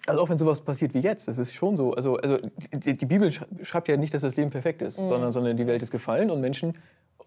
also 0.08 0.20
auch 0.22 0.28
wenn 0.30 0.38
sowas 0.38 0.62
passiert 0.62 0.94
wie 0.94 1.00
jetzt, 1.00 1.28
das 1.28 1.38
ist 1.38 1.54
schon 1.54 1.76
so. 1.76 1.92
Also, 1.92 2.16
also 2.16 2.38
die, 2.72 2.94
die 2.94 3.06
Bibel 3.06 3.28
sch- 3.28 3.64
schreibt 3.64 3.86
ja 3.86 3.96
nicht, 3.96 4.12
dass 4.14 4.22
das 4.22 4.34
Leben 4.36 4.50
perfekt 4.50 4.82
ist, 4.82 4.96
sondern, 4.96 5.30
sondern 5.32 5.56
die 5.56 5.66
Welt 5.68 5.80
ist 5.80 5.92
gefallen 5.92 6.28
und 6.30 6.40
Menschen. 6.40 6.76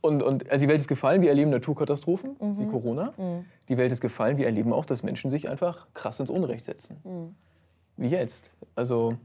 Und, 0.02 0.22
und 0.22 0.52
also 0.52 0.66
die 0.66 0.70
Welt 0.70 0.82
ist 0.82 0.90
gefallen, 0.90 1.22
wir 1.22 1.30
erleben 1.30 1.52
Naturkatastrophen 1.52 2.36
wie 2.60 2.66
Corona. 2.66 3.14
Die 3.70 3.78
Welt 3.78 3.94
ist 3.94 4.02
gefallen, 4.02 4.36
wir 4.38 4.46
erleben 4.46 4.74
auch, 4.74 4.84
dass 4.86 5.04
Menschen 5.04 5.30
sich 5.30 5.48
einfach 5.48 5.88
krass 5.94 6.20
ins 6.20 6.30
Unrecht 6.30 6.66
setzen. 6.66 6.98
Wie 7.98 8.08
jetzt. 8.08 8.52
Also 8.76 9.18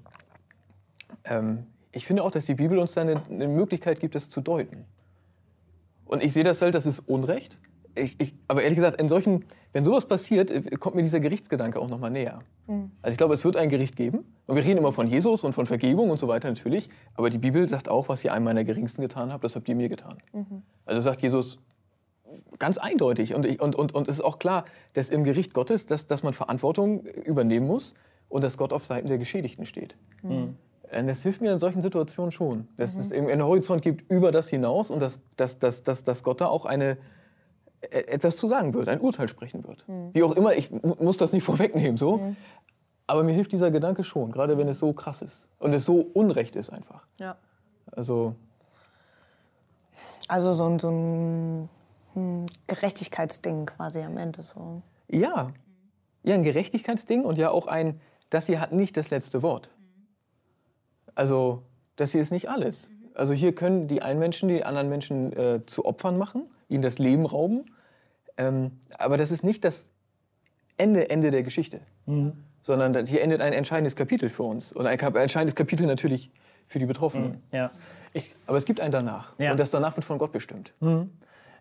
ähm, 1.24 1.66
ich 1.92 2.06
finde 2.06 2.22
auch, 2.22 2.30
dass 2.30 2.46
die 2.46 2.54
Bibel 2.54 2.78
uns 2.78 2.92
da 2.92 3.00
eine, 3.02 3.14
eine 3.28 3.48
Möglichkeit 3.48 4.00
gibt, 4.00 4.14
das 4.14 4.28
zu 4.28 4.40
deuten. 4.40 4.84
Und 6.04 6.22
ich 6.22 6.32
sehe 6.32 6.44
das 6.44 6.62
halt, 6.62 6.74
das 6.74 6.86
ist 6.86 7.00
Unrecht. 7.00 7.58
Ich, 7.96 8.16
ich, 8.20 8.34
aber 8.46 8.62
ehrlich 8.62 8.76
gesagt, 8.76 9.00
in 9.00 9.08
solchen, 9.08 9.44
wenn 9.72 9.82
sowas 9.82 10.06
passiert, 10.06 10.50
äh, 10.50 10.62
kommt 10.78 10.96
mir 10.96 11.02
dieser 11.02 11.20
Gerichtsgedanke 11.20 11.80
auch 11.80 11.88
noch 11.88 11.98
mal 11.98 12.10
näher. 12.10 12.40
Also 13.02 13.12
ich 13.12 13.18
glaube, 13.18 13.34
es 13.34 13.44
wird 13.44 13.56
ein 13.56 13.68
Gericht 13.68 13.96
geben. 13.96 14.24
Und 14.46 14.54
wir 14.54 14.64
reden 14.64 14.78
immer 14.78 14.92
von 14.92 15.08
Jesus 15.08 15.42
und 15.42 15.52
von 15.52 15.66
Vergebung 15.66 16.10
und 16.10 16.18
so 16.18 16.28
weiter 16.28 16.48
natürlich. 16.48 16.88
Aber 17.16 17.30
die 17.30 17.38
Bibel 17.38 17.68
sagt 17.68 17.88
auch, 17.88 18.08
was 18.08 18.22
ihr 18.24 18.32
einem 18.32 18.44
meiner 18.44 18.62
Geringsten 18.62 19.02
getan 19.02 19.32
habt, 19.32 19.42
das 19.42 19.56
habt 19.56 19.68
ihr 19.68 19.74
mir 19.74 19.88
getan. 19.88 20.18
Also 20.86 21.00
sagt 21.00 21.22
Jesus 21.22 21.58
ganz 22.60 22.78
eindeutig. 22.78 23.34
Und, 23.34 23.44
ich, 23.44 23.60
und, 23.60 23.74
und, 23.74 23.92
und 23.92 24.06
es 24.06 24.16
ist 24.16 24.24
auch 24.24 24.38
klar, 24.38 24.64
dass 24.94 25.10
im 25.10 25.24
Gericht 25.24 25.52
Gottes, 25.52 25.86
dass, 25.86 26.06
dass 26.06 26.22
man 26.22 26.32
Verantwortung 26.32 27.04
übernehmen 27.04 27.66
muss 27.66 27.94
und 28.30 28.42
dass 28.42 28.56
Gott 28.56 28.72
auf 28.72 28.86
Seiten 28.86 29.08
der 29.08 29.18
Geschädigten 29.18 29.66
steht. 29.66 29.96
Und 30.22 30.56
Das 30.90 31.22
hilft 31.22 31.40
mir 31.42 31.52
in 31.52 31.58
solchen 31.58 31.82
Situationen 31.82 32.32
schon, 32.32 32.66
dass 32.78 32.96
es 32.96 33.10
irgendwie 33.10 33.32
einen 33.34 33.42
Horizont 33.44 33.82
gibt 33.82 34.10
über 34.10 34.32
das 34.32 34.48
hinaus 34.48 34.90
und 34.90 35.00
dass, 35.02 35.20
dass, 35.36 35.58
dass, 35.58 35.82
dass, 35.82 36.02
dass 36.04 36.22
Gott 36.22 36.40
da 36.40 36.46
auch 36.46 36.64
eine, 36.64 36.96
e- 37.82 37.86
etwas 38.08 38.36
zu 38.36 38.48
sagen 38.48 38.72
wird, 38.74 38.88
ein 38.88 39.00
Urteil 39.00 39.28
sprechen 39.28 39.64
wird. 39.66 39.84
Wie 40.14 40.22
auch 40.22 40.32
immer, 40.32 40.54
ich 40.54 40.70
mu- 40.70 40.96
muss 40.98 41.16
das 41.18 41.32
nicht 41.32 41.44
vorwegnehmen, 41.50 41.96
so. 41.96 42.34
Aber 43.06 43.22
mir 43.24 43.32
hilft 43.32 43.52
dieser 43.52 43.70
Gedanke 43.70 44.02
schon, 44.04 44.30
gerade 44.32 44.56
wenn 44.58 44.68
es 44.68 44.78
so 44.78 44.92
krass 44.92 45.20
ist 45.22 45.48
und 45.58 45.72
es 45.74 45.84
so 45.84 46.00
unrecht 46.14 46.54
ist 46.56 46.70
einfach. 46.70 47.06
Ja. 47.18 47.36
Also, 47.92 48.34
Also 50.28 50.52
so 50.52 50.64
ein, 50.68 50.78
so 50.78 50.90
ein 50.90 51.68
hm, 52.14 52.46
Gerechtigkeitsding 52.66 53.66
quasi 53.66 53.98
am 54.00 54.16
Ende. 54.16 54.42
So. 54.42 54.82
ja, 55.08 55.52
ja, 56.22 56.34
ein 56.34 56.42
Gerechtigkeitsding 56.42 57.24
und 57.24 57.38
ja 57.38 57.50
auch 57.50 57.66
ein, 57.66 57.98
das 58.30 58.46
hier 58.46 58.60
hat 58.60 58.72
nicht 58.72 58.96
das 58.96 59.10
letzte 59.10 59.42
Wort. 59.42 59.70
Also, 61.14 61.62
das 61.96 62.12
hier 62.12 62.22
ist 62.22 62.30
nicht 62.32 62.48
alles. 62.48 62.90
Also 63.14 63.32
hier 63.34 63.54
können 63.54 63.88
die 63.88 64.02
einen 64.02 64.18
Menschen 64.20 64.48
die 64.48 64.64
anderen 64.64 64.88
Menschen 64.88 65.32
äh, 65.36 65.60
zu 65.66 65.84
Opfern 65.84 66.16
machen, 66.16 66.44
ihnen 66.68 66.82
das 66.82 66.98
Leben 66.98 67.26
rauben. 67.26 67.66
Ähm, 68.36 68.80
aber 68.96 69.16
das 69.18 69.30
ist 69.32 69.42
nicht 69.44 69.64
das 69.64 69.92
Ende, 70.78 71.10
Ende 71.10 71.30
der 71.30 71.42
Geschichte. 71.42 71.80
Sondern 72.62 72.92
das- 72.92 73.08
hier 73.10 73.20
endet 73.22 73.40
ein 73.42 73.52
entscheidendes 73.52 73.96
Kapitel 73.96 74.30
für 74.30 74.44
uns. 74.44 74.72
Und 74.72 74.86
ein 74.86 74.98
entscheidendes 74.98 75.54
Kapitel 75.56 75.86
natürlich 75.86 76.30
für 76.68 76.78
die 76.78 76.86
Betroffenen. 76.86 77.42
Ja. 77.52 77.70
Ich, 78.12 78.34
Aber 78.46 78.56
es 78.56 78.64
gibt 78.64 78.80
ein 78.80 78.92
Danach. 78.92 79.34
Ja. 79.38 79.50
Und 79.50 79.60
das 79.60 79.70
Danach 79.70 79.96
wird 79.96 80.04
von 80.04 80.18
Gott 80.18 80.32
bestimmt. 80.32 80.72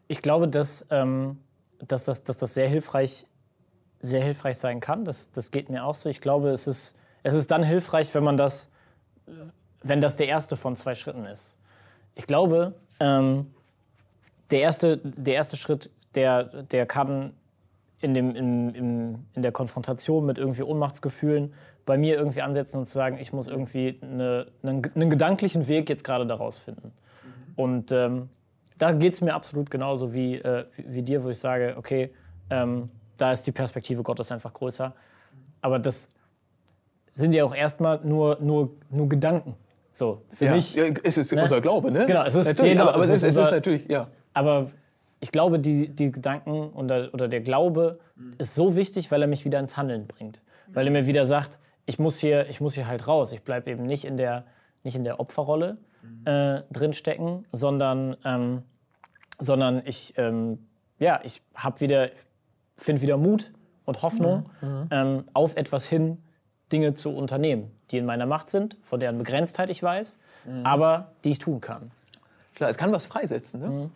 ich 0.08 0.22
glaube, 0.22 0.48
dass, 0.48 0.86
ähm, 0.92 1.38
dass, 1.86 2.06
das, 2.06 2.24
dass 2.24 2.38
das 2.38 2.54
sehr 2.54 2.70
hilfreich 2.70 3.26
sehr 4.02 4.24
hilfreich 4.24 4.58
sein 4.58 4.80
kann. 4.80 5.06
Das, 5.06 5.32
das 5.32 5.52
geht 5.52 5.70
mir 5.70 5.86
auch 5.86 5.96
so. 5.96 6.10
Ich 6.10 6.22
glaube, 6.22 6.50
es 6.50 6.68
ist, 6.68 6.96
es 7.24 7.34
ist 7.34 7.52
dann 7.52 7.64
hilfreich, 7.64 8.14
wenn 8.16 8.24
man 8.24 8.38
das, 8.38 8.72
wenn 9.82 10.02
das 10.02 10.16
der 10.16 10.28
erste 10.28 10.56
von 10.56 10.76
zwei 10.76 10.96
Schritten 10.96 11.26
ist. 11.26 11.56
Ich 12.16 12.26
glaube, 12.26 12.74
ähm, 13.00 13.54
der, 14.52 14.62
erste, 14.62 14.98
der 14.98 15.36
erste 15.36 15.58
Schritt, 15.58 15.90
der, 16.16 16.64
der 16.64 16.86
kann 16.86 17.34
in, 18.00 18.14
dem, 18.14 18.36
in, 18.36 18.70
in, 18.70 19.26
in 19.34 19.42
der 19.42 19.52
Konfrontation 19.52 20.26
mit 20.26 20.38
irgendwie 20.38 20.64
Ohnmachtsgefühlen 20.64 21.54
bei 21.86 21.98
mir 21.98 22.16
irgendwie 22.16 22.42
ansetzen 22.42 22.78
und 22.78 22.86
zu 22.86 22.94
sagen, 22.94 23.18
ich 23.20 23.34
muss 23.34 23.48
irgendwie 23.48 24.00
eine, 24.02 24.48
einen, 24.64 24.82
einen 24.96 25.10
gedanklichen 25.10 25.68
Weg 25.68 25.90
jetzt 25.90 26.04
gerade 26.04 26.26
daraus 26.26 26.58
finden. 26.60 26.92
Und 27.56 27.92
ähm, 27.92 28.30
da 28.78 28.94
geht 28.94 29.14
es 29.14 29.22
mir 29.22 29.34
absolut 29.34 29.70
genauso 29.70 30.14
wie, 30.14 30.36
äh, 30.36 30.66
wie, 30.76 30.96
wie, 30.96 31.02
dir, 31.02 31.24
wo 31.24 31.30
ich 31.30 31.40
sage, 31.40 31.76
okay, 31.78 32.14
ähm, 32.50 32.90
da 33.20 33.32
ist 33.32 33.44
die 33.44 33.52
Perspektive 33.52 34.04
Gottes 34.04 34.32
einfach 34.32 34.54
größer. 34.54 34.94
Aber 35.62 35.80
das 35.80 36.10
sind 37.14 37.34
ja 37.34 37.44
auch 37.44 37.54
erstmal 37.54 38.00
nur, 38.04 38.38
nur, 38.42 38.72
nur 38.90 39.10
Gedanken. 39.10 39.56
So, 39.92 40.22
für 40.30 40.46
ja, 40.46 40.56
mich. 40.56 40.76
Ja, 40.76 40.86
es 41.04 41.18
ist 41.18 41.34
ne? 41.34 41.44
unser 41.44 41.62
Glaube, 41.62 41.92
ne? 41.92 42.06
Genau, 42.06 42.24
es 42.24 42.36
ist, 42.36 42.48
natürlich, 42.48 42.74
genau, 42.74 42.88
aber, 42.88 43.04
es, 43.04 43.10
ist, 43.10 43.24
es 43.24 43.38
ist 43.38 43.52
natürlich, 43.52 43.88
ja. 43.90 44.08
Aber 44.34 44.68
ich 45.20 45.32
glaube, 45.32 45.60
die, 45.60 45.90
die 45.90 46.12
Gedanken 46.12 46.70
oder, 46.70 47.10
oder 47.14 47.28
der 47.28 47.42
Glaube 47.42 48.00
ist 48.38 48.56
so 48.56 48.76
wichtig, 48.76 49.12
weil 49.12 49.22
er 49.22 49.28
mich 49.28 49.44
wieder 49.46 49.60
ins 49.60 49.76
Handeln 49.76 50.08
bringt. 50.08 50.42
Weil 50.68 50.86
er 50.86 50.92
mir 50.92 51.08
wieder 51.08 51.26
sagt, 51.26 51.60
ich 51.86 52.00
muss 52.00 52.20
hier, 52.20 52.48
ich 52.50 52.62
muss 52.62 52.76
hier 52.76 52.88
halt 52.88 53.08
raus. 53.08 53.32
Ich 53.32 53.42
bleibe 53.42 53.72
eben 53.72 53.84
nicht 53.84 54.06
in 54.06 54.16
der, 54.16 54.46
nicht 54.84 54.96
in 54.96 55.04
der 55.04 55.20
Opferrolle 55.20 55.78
äh, 56.26 56.62
drinstecken, 56.72 57.46
sondern, 57.52 58.16
ähm, 58.24 58.64
sondern 59.40 59.82
ich, 59.86 60.14
ähm, 60.18 60.60
ja, 61.00 61.20
ich 61.24 61.42
habe 61.56 61.82
wieder, 61.82 62.10
finde 62.80 63.02
wieder 63.02 63.18
Mut 63.18 63.52
und 63.86 64.02
Hoffnung, 64.02 64.50
mhm. 64.62 64.88
ähm, 64.92 65.24
auf 65.34 65.56
etwas 65.56 65.86
hin 65.86 66.22
Dinge 66.72 66.94
zu 66.94 67.10
unternehmen, 67.10 67.72
die 67.92 67.98
in 67.98 68.06
meiner 68.06 68.26
Macht 68.26 68.50
sind, 68.50 68.78
von 68.82 69.00
deren 69.00 69.18
Begrenztheit 69.18 69.70
ich 69.70 69.82
weiß, 69.82 70.18
mhm. 70.46 70.66
aber 70.66 71.12
die 71.24 71.32
ich 71.32 71.40
tun 71.40 71.60
kann. 71.62 71.92
Klar, 72.56 72.70
es 72.70 72.78
kann 72.78 72.92
was 72.92 73.06
freisetzen. 73.06 73.62
Ne? 73.62 73.70
Mhm. 73.70 73.92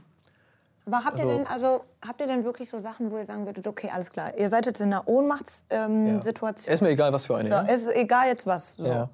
Aber 0.85 1.05
habt 1.05 1.19
ihr 1.19 1.25
also, 1.25 1.37
denn, 1.37 1.47
also 1.47 1.85
habt 2.05 2.19
ihr 2.19 2.27
denn 2.27 2.43
wirklich 2.43 2.67
so 2.67 2.77
Sachen, 2.77 3.09
wo 3.09 3.17
ihr 3.17 3.25
sagen 3.25 3.45
würdet, 3.45 3.65
okay, 3.67 3.89
alles 3.93 4.11
klar, 4.11 4.37
ihr 4.37 4.49
seid 4.49 4.65
jetzt 4.65 4.81
in 4.81 4.91
einer 4.91 5.07
Ohnmachtssituation. 5.07 6.67
Ähm, 6.67 6.73
Ist 6.73 6.81
mir 6.81 6.89
egal, 6.89 7.13
was 7.13 7.25
für 7.25 7.37
eine. 7.37 7.47
So, 7.47 7.55
ja? 7.55 7.65
Es 7.67 7.83
ist 7.83 7.95
egal 7.95 8.27
jetzt 8.27 8.45
was. 8.45 8.73
So. 8.73 8.87
Ja. 8.87 9.09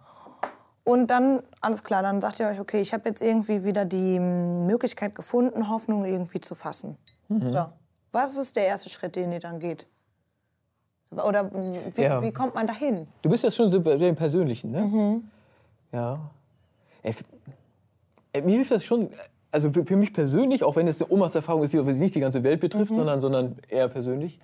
Und 0.83 1.07
dann, 1.11 1.43
alles 1.61 1.83
klar, 1.83 2.01
dann 2.01 2.21
sagt 2.21 2.39
ihr 2.39 2.47
euch, 2.47 2.59
okay, 2.59 2.81
ich 2.81 2.93
habe 2.93 3.07
jetzt 3.07 3.21
irgendwie 3.21 3.63
wieder 3.63 3.85
die 3.85 4.19
Möglichkeit 4.19 5.13
gefunden, 5.13 5.69
Hoffnung 5.69 6.05
irgendwie 6.05 6.41
zu 6.41 6.55
fassen. 6.55 6.97
Mhm. 7.27 7.51
So. 7.51 7.65
Was 8.12 8.38
ist 8.38 8.56
der 8.56 8.66
erste 8.66 8.89
Schritt, 8.89 9.16
den 9.16 9.32
ihr 9.32 9.39
dann 9.39 9.60
geht? 9.60 9.86
Oder 11.12 11.50
wie, 11.96 12.01
ja. 12.01 12.22
wie 12.22 12.32
kommt 12.32 12.56
man 12.56 12.68
dahin? 12.68 13.08
Du 13.22 13.30
bist 13.30 13.44
ja 13.44 13.51
schon 13.51 13.72
so 13.72 13.82
bei 13.82 13.98
dem 13.98 14.16
Persönlichen, 14.16 14.72
ne? 14.72 14.82
Mhm. 14.82 15.24
Ja. 15.92 16.30
Ey, 17.01 17.16
mir 18.44 18.58
hilft 18.58 18.72
das 18.72 18.84
schon, 18.84 19.10
also 19.51 19.72
für 19.72 19.96
mich 19.96 20.13
persönlich, 20.13 20.63
auch 20.63 20.75
wenn 20.75 20.88
es 20.88 21.01
eine 21.01 21.12
Omas-Erfahrung 21.12 21.63
ist, 21.63 21.74
die 21.74 21.82
nicht 21.82 22.13
die 22.13 22.20
ganze 22.20 22.44
Welt 22.44 22.60
betrifft, 22.60 22.92
mhm. 22.92 22.98
sondern, 22.98 23.20
sondern 23.20 23.56
eher 23.68 23.88
persönlich, 23.88 24.39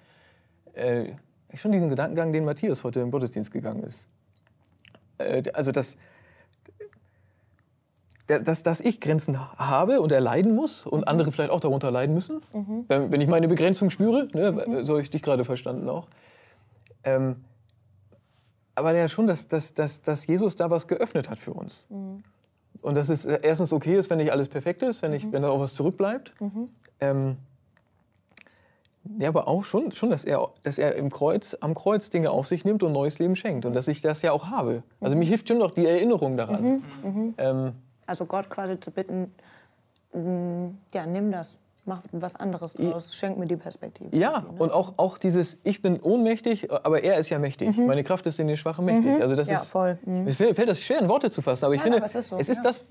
äh, 0.74 1.14
schon 1.54 1.72
diesen 1.72 1.90
Gedankengang, 1.90 2.34
den 2.34 2.46
Matthias 2.46 2.84
heute 2.84 3.00
im 3.00 3.12
Gottesdienst 3.12 3.52
gegangen 3.52 3.84
ist. 3.84 4.08
Äh, 5.20 5.44
also, 5.54 5.72
dass, 5.72 5.98
dass, 8.28 8.64
dass 8.64 8.80
ich 8.80 9.00
Grenzen 9.00 9.40
habe 9.58 10.02
und 10.02 10.12
erleiden 10.12 10.56
muss 10.56 10.86
und 10.86 11.02
mhm. 11.02 11.08
andere 11.08 11.32
vielleicht 11.32 11.52
auch 11.52 11.60
darunter 11.60 11.92
leiden 11.92 12.16
müssen, 12.16 12.42
mhm. 12.54 12.86
wenn, 12.88 13.12
wenn, 13.12 13.22
ich 13.22 13.28
meine 13.28 13.48
Begrenzung 13.48 13.90
spüre, 13.90 14.28
ne, 14.34 14.52
mhm. 14.52 14.86
so 14.86 14.94
habe 14.94 15.02
ich 15.02 15.10
dich 15.10 15.22
gerade 15.22 15.46
verstanden 15.46 15.88
auch. 15.90 16.08
Ähm, 17.04 17.38
aber 18.74 18.94
ja 18.96 19.08
schon, 19.08 19.28
dass, 19.28 19.48
dass, 19.48 19.74
dass, 19.74 20.02
dass 20.02 20.28
Jesus 20.28 20.56
da 20.56 20.70
was 20.70 20.88
geöffnet 20.88 21.30
hat 21.30 21.40
für 21.40 21.54
uns. 21.54 21.86
Mhm. 21.90 22.24
Und 22.82 22.96
dass 22.96 23.10
es 23.10 23.26
erstens 23.26 23.72
okay 23.72 23.96
ist, 23.96 24.10
wenn 24.10 24.18
nicht 24.18 24.32
alles 24.32 24.50
perfekt 24.50 24.82
ist, 24.82 25.02
wenn, 25.02 25.14
ich, 25.14 25.26
mhm. 25.26 25.34
wenn 25.34 25.42
da 25.44 25.50
auch 25.50 25.60
was 25.60 25.76
zurückbleibt. 25.76 26.34
Mhm. 26.42 26.70
Ähm, 27.00 27.38
ja, 29.20 29.30
aber 29.30 29.48
auch 29.48 29.64
schon, 29.66 29.92
schon 29.92 30.10
dass, 30.10 30.26
er, 30.26 30.50
dass 30.64 30.80
er 30.80 30.96
im 30.96 31.12
Kreuz, 31.12 31.56
am 31.60 31.76
Kreuz 31.76 32.10
Dinge 32.10 32.32
auf 32.32 32.48
sich 32.48 32.66
nimmt 32.66 32.82
und 32.82 32.92
neues 32.92 33.20
Leben 33.20 33.36
schenkt. 33.36 33.66
Und 33.66 33.74
dass 33.74 33.88
ich 33.88 34.02
das 34.02 34.24
ja 34.24 34.32
auch 34.32 34.48
habe. 34.48 34.84
Also 35.00 35.16
mir 35.16 35.26
hilft 35.26 35.48
schon 35.48 35.60
noch 35.60 35.72
die 35.72 35.86
Erinnerung 35.86 36.38
daran. 36.38 36.84
Ähm, 37.38 37.74
also 38.06 38.26
Gott 38.26 38.50
quasi 38.50 38.80
zu 38.80 38.92
bitten, 38.92 39.34
mm, 40.14 40.78
ja, 40.94 41.06
nimm 41.06 41.32
das 41.32 41.58
mach 41.86 42.02
was 42.12 42.36
anderes 42.36 42.74
draus, 42.74 43.16
schenk 43.16 43.38
mir 43.38 43.46
die 43.46 43.56
Perspektive. 43.56 44.16
Ja, 44.16 44.40
ne? 44.40 44.48
und 44.58 44.72
auch, 44.72 44.94
auch 44.98 45.18
dieses, 45.18 45.58
ich 45.64 45.82
bin 45.82 46.00
ohnmächtig, 46.00 46.72
aber 46.72 47.04
er 47.04 47.18
ist 47.18 47.30
ja 47.30 47.40
mächtig. 47.40 47.78
Mhm. 47.78 47.86
Meine 47.86 48.04
Kraft 48.04 48.26
ist 48.26 48.40
in 48.40 48.48
den 48.48 48.58
Schwachen 48.58 48.86
mächtig. 48.86 49.16
Mhm. 49.16 49.22
Also 49.22 49.36
das 49.36 49.50
ja, 49.50 49.58
ist, 49.58 49.68
voll. 49.68 49.98
Mhm. 50.06 50.28
Es 50.28 50.36
fällt 50.36 50.68
das 50.68 50.82
schwer 50.82 51.00
in 51.00 51.08
Worte 51.08 51.32
zu 51.32 51.42
fassen, 51.42 51.66
aber 51.66 51.76
ich 51.76 51.80
ja, 51.80 51.84
finde, 51.84 51.98
aber 51.98 52.06
es 52.08 52.16
ist, 52.16 52.30
so, 52.30 52.38
es 52.38 52.50
ist 52.50 52.58
ja. 52.58 52.64
das, 52.64 52.86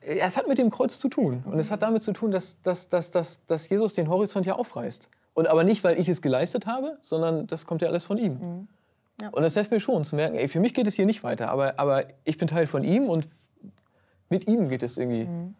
es 0.00 0.36
hat 0.36 0.48
mit 0.48 0.58
dem 0.58 0.70
Kreuz 0.70 0.98
zu 0.98 1.08
tun. 1.08 1.44
Und 1.46 1.58
es 1.58 1.70
hat 1.70 1.82
damit 1.82 2.02
zu 2.02 2.12
tun, 2.12 2.30
dass, 2.30 2.60
dass, 2.62 2.88
dass, 2.88 3.10
dass, 3.10 3.44
dass 3.46 3.68
Jesus 3.68 3.94
den 3.94 4.08
Horizont 4.08 4.46
ja 4.46 4.54
aufreißt. 4.54 5.08
Und 5.34 5.46
aber 5.46 5.62
nicht, 5.62 5.84
weil 5.84 6.00
ich 6.00 6.08
es 6.08 6.20
geleistet 6.20 6.66
habe, 6.66 6.98
sondern 7.00 7.46
das 7.46 7.66
kommt 7.66 7.82
ja 7.82 7.88
alles 7.88 8.04
von 8.04 8.16
ihm. 8.16 8.32
Mhm. 8.32 8.68
Und 9.32 9.42
das 9.42 9.54
hilft 9.54 9.70
mir 9.70 9.80
schon 9.80 10.04
zu 10.04 10.14
merken, 10.16 10.36
ey, 10.36 10.48
für 10.48 10.60
mich 10.60 10.74
geht 10.74 10.86
es 10.86 10.94
hier 10.94 11.06
nicht 11.06 11.24
weiter, 11.24 11.50
aber, 11.50 11.74
aber 11.78 12.04
ich 12.24 12.38
bin 12.38 12.46
Teil 12.46 12.68
von 12.68 12.84
ihm 12.84 13.08
und 13.08 13.28
mit 14.28 14.48
ihm 14.48 14.68
geht 14.68 14.82
es 14.82 14.96
irgendwie. 14.96 15.24
Mhm. 15.24 15.54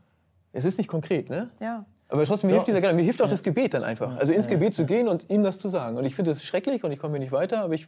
Es 0.52 0.64
ist 0.64 0.78
nicht 0.78 0.88
konkret, 0.88 1.30
ne? 1.30 1.50
Ja. 1.60 1.84
Aber 2.08 2.24
trotzdem, 2.24 2.48
mir 2.48 2.54
hilft 2.54 2.68
dieser 2.68 2.80
Gedanke, 2.80 2.96
mir 2.96 3.04
hilft 3.04 3.20
auch 3.20 3.28
das 3.28 3.42
Gebet 3.42 3.74
dann 3.74 3.84
einfach. 3.84 4.16
Also 4.16 4.32
ins 4.32 4.48
Gebet 4.48 4.72
zu 4.72 4.86
gehen 4.86 5.08
und 5.08 5.28
ihm 5.30 5.42
das 5.42 5.58
zu 5.58 5.68
sagen. 5.68 5.98
Und 5.98 6.06
ich 6.06 6.14
finde 6.14 6.30
es 6.30 6.42
schrecklich 6.42 6.82
und 6.82 6.90
ich 6.90 6.98
komme 6.98 7.14
hier 7.14 7.20
nicht 7.20 7.32
weiter, 7.32 7.62
aber 7.62 7.74
ich, 7.74 7.86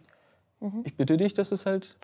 mhm. 0.61 0.83
ich 0.85 0.97
bitte 0.97 1.17
dich, 1.17 1.33
dass 1.33 1.53
es 1.53 1.65
halt. 1.65 1.97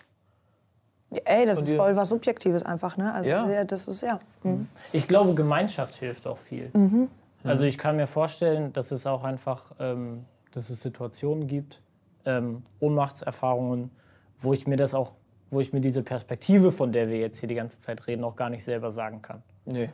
Ey, 1.25 1.47
das 1.47 1.59
ist 1.59 1.71
voll 1.71 1.95
was 1.95 2.09
Subjektives 2.09 2.62
einfach, 2.62 2.97
ne? 2.97 3.12
Also, 3.12 3.28
ja. 3.28 3.64
das 3.64 3.87
ist 3.87 4.02
ja. 4.02 4.18
Mhm. 4.42 4.66
Ich 4.92 5.06
glaube, 5.06 5.35
Gemeinschaft 5.35 5.95
hilft 5.97 6.26
auch 6.26 6.38
viel. 6.38 6.71
Mhm. 6.73 7.09
Also 7.45 7.64
ich 7.64 7.78
kann 7.78 7.97
mir 7.97 8.06
vorstellen, 8.06 8.73
dass 8.73 8.90
es 8.90 9.06
auch 9.06 9.23
einfach, 9.23 9.73
ähm, 9.78 10.25
dass 10.50 10.68
es 10.68 10.80
Situationen 10.80 11.47
gibt, 11.47 11.80
ähm, 12.25 12.62
Ohnmachtserfahrungen, 12.80 13.90
wo 14.38 14.52
ich 14.52 14.66
mir 14.66 14.76
das 14.76 14.95
auch, 14.95 15.14
wo 15.50 15.61
ich 15.61 15.73
mir 15.73 15.81
diese 15.81 16.03
Perspektive, 16.03 16.73
von 16.73 16.93
der 16.93 17.09
wir 17.09 17.19
jetzt 17.19 17.38
hier 17.38 17.49
die 17.49 17.55
ganze 17.55 17.79
Zeit 17.79 18.07
reden, 18.07 18.25
auch 18.25 18.37
gar 18.37 18.50
nicht 18.50 18.65
selber 18.65 18.91
sagen 18.91 19.23
kann. 19.23 19.43
Nee. 19.65 19.91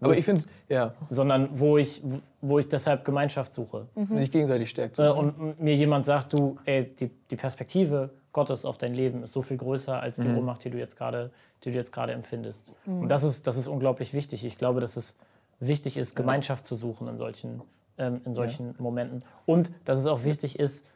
Aber 0.00 0.16
ich 0.16 0.24
finde 0.24 0.42
ja. 0.68 0.94
Sondern 1.10 1.48
wo 1.52 1.78
ich, 1.78 2.02
wo 2.40 2.58
ich 2.58 2.68
deshalb 2.68 3.04
Gemeinschaft 3.04 3.54
suche. 3.54 3.86
Mhm. 3.94 4.18
Sich 4.18 4.30
gegenseitig 4.30 4.70
stärkt. 4.70 4.98
Äh, 4.98 5.08
und 5.08 5.60
mir 5.60 5.74
jemand 5.74 6.04
sagt, 6.06 6.32
du, 6.32 6.56
ey, 6.64 6.84
die, 6.84 7.10
die 7.30 7.36
Perspektive 7.36 8.10
Gottes 8.32 8.64
auf 8.64 8.78
dein 8.78 8.94
Leben 8.94 9.22
ist 9.22 9.32
so 9.32 9.42
viel 9.42 9.58
größer 9.58 10.00
als 10.00 10.16
die 10.16 10.22
mhm. 10.22 10.38
Ohnmacht, 10.38 10.64
die 10.64 10.70
du 10.70 10.78
jetzt 10.78 10.96
gerade, 10.96 11.30
die 11.64 11.70
du 11.70 11.76
jetzt 11.76 11.92
gerade 11.92 12.12
empfindest. 12.12 12.74
Mhm. 12.86 13.02
Und 13.02 13.08
das 13.08 13.22
ist, 13.22 13.46
das 13.46 13.56
ist 13.56 13.68
unglaublich 13.68 14.12
wichtig. 14.14 14.44
Ich 14.44 14.58
glaube, 14.58 14.80
dass 14.80 14.96
es 14.96 15.18
wichtig 15.60 15.96
ist, 15.96 16.16
Gemeinschaft 16.16 16.66
zu 16.66 16.74
suchen 16.74 17.06
in 17.08 17.18
solchen, 17.18 17.62
ähm, 17.98 18.22
in 18.24 18.34
solchen 18.34 18.68
ja. 18.68 18.74
Momenten. 18.78 19.24
Und 19.46 19.70
dass 19.84 19.98
es 19.98 20.06
auch 20.06 20.24
wichtig 20.24 20.58
ist, 20.58 20.86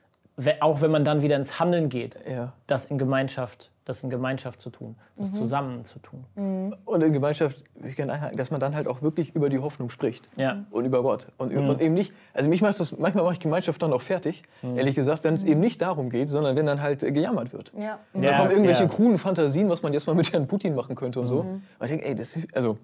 auch 0.60 0.80
wenn 0.80 0.90
man 0.90 1.04
dann 1.04 1.22
wieder 1.22 1.36
ins 1.36 1.60
Handeln 1.60 1.88
geht, 1.88 2.18
ja. 2.28 2.52
das 2.66 2.86
in 2.86 2.98
Gemeinschaft, 2.98 3.70
das 3.86 4.02
in 4.02 4.10
Gemeinschaft 4.10 4.60
zu 4.60 4.68
tun, 4.70 4.96
das 5.16 5.32
mhm. 5.32 5.36
zusammen 5.36 5.84
zu 5.84 6.00
tun. 6.00 6.24
Mhm. 6.34 6.74
Und 6.84 7.02
in 7.02 7.12
Gemeinschaft, 7.12 7.62
ich 7.84 7.94
gerne 7.94 8.12
einhaken, 8.12 8.36
dass 8.36 8.50
man 8.50 8.58
dann 8.58 8.74
halt 8.74 8.88
auch 8.88 9.00
wirklich 9.00 9.34
über 9.34 9.48
die 9.48 9.60
Hoffnung 9.60 9.90
spricht 9.90 10.28
ja. 10.36 10.64
und 10.72 10.84
über 10.84 11.02
Gott 11.02 11.28
und, 11.38 11.52
mhm. 11.52 11.68
und, 11.68 11.80
eben 11.80 11.94
nicht. 11.94 12.12
Also 12.34 12.50
mich 12.50 12.62
macht 12.62 12.78
das, 12.80 12.98
manchmal 12.98 13.22
mache 13.22 13.34
ich 13.34 13.40
Gemeinschaft 13.40 13.80
dann 13.80 13.92
auch 13.92 14.02
fertig, 14.02 14.42
mhm. 14.60 14.76
ehrlich 14.76 14.96
gesagt, 14.96 15.22
wenn 15.22 15.34
es 15.34 15.44
mhm. 15.44 15.52
eben 15.52 15.60
nicht 15.60 15.80
darum 15.80 16.10
geht, 16.10 16.28
sondern 16.28 16.56
wenn 16.56 16.66
dann 16.66 16.82
halt 16.82 17.00
gejammert 17.00 17.52
wird. 17.52 17.72
Ja. 17.78 18.00
Und 18.12 18.24
dann 18.24 18.36
kommen 18.36 18.50
irgendwelche 18.50 18.88
kruden 18.88 19.18
Fantasien, 19.18 19.70
was 19.70 19.82
man 19.84 19.92
jetzt 19.92 20.06
mal 20.08 20.16
mit 20.16 20.32
Herrn 20.32 20.48
Putin 20.48 20.74
machen 20.74 20.96
könnte 20.96 21.20
und 21.20 21.28
so. 21.28 21.44
Mhm. 21.44 21.48
Und 21.48 21.62
ich 21.82 21.88
denke, 21.88 22.06
ey, 22.06 22.14
das 22.16 22.36
ist 22.36 22.54
also 22.56 22.78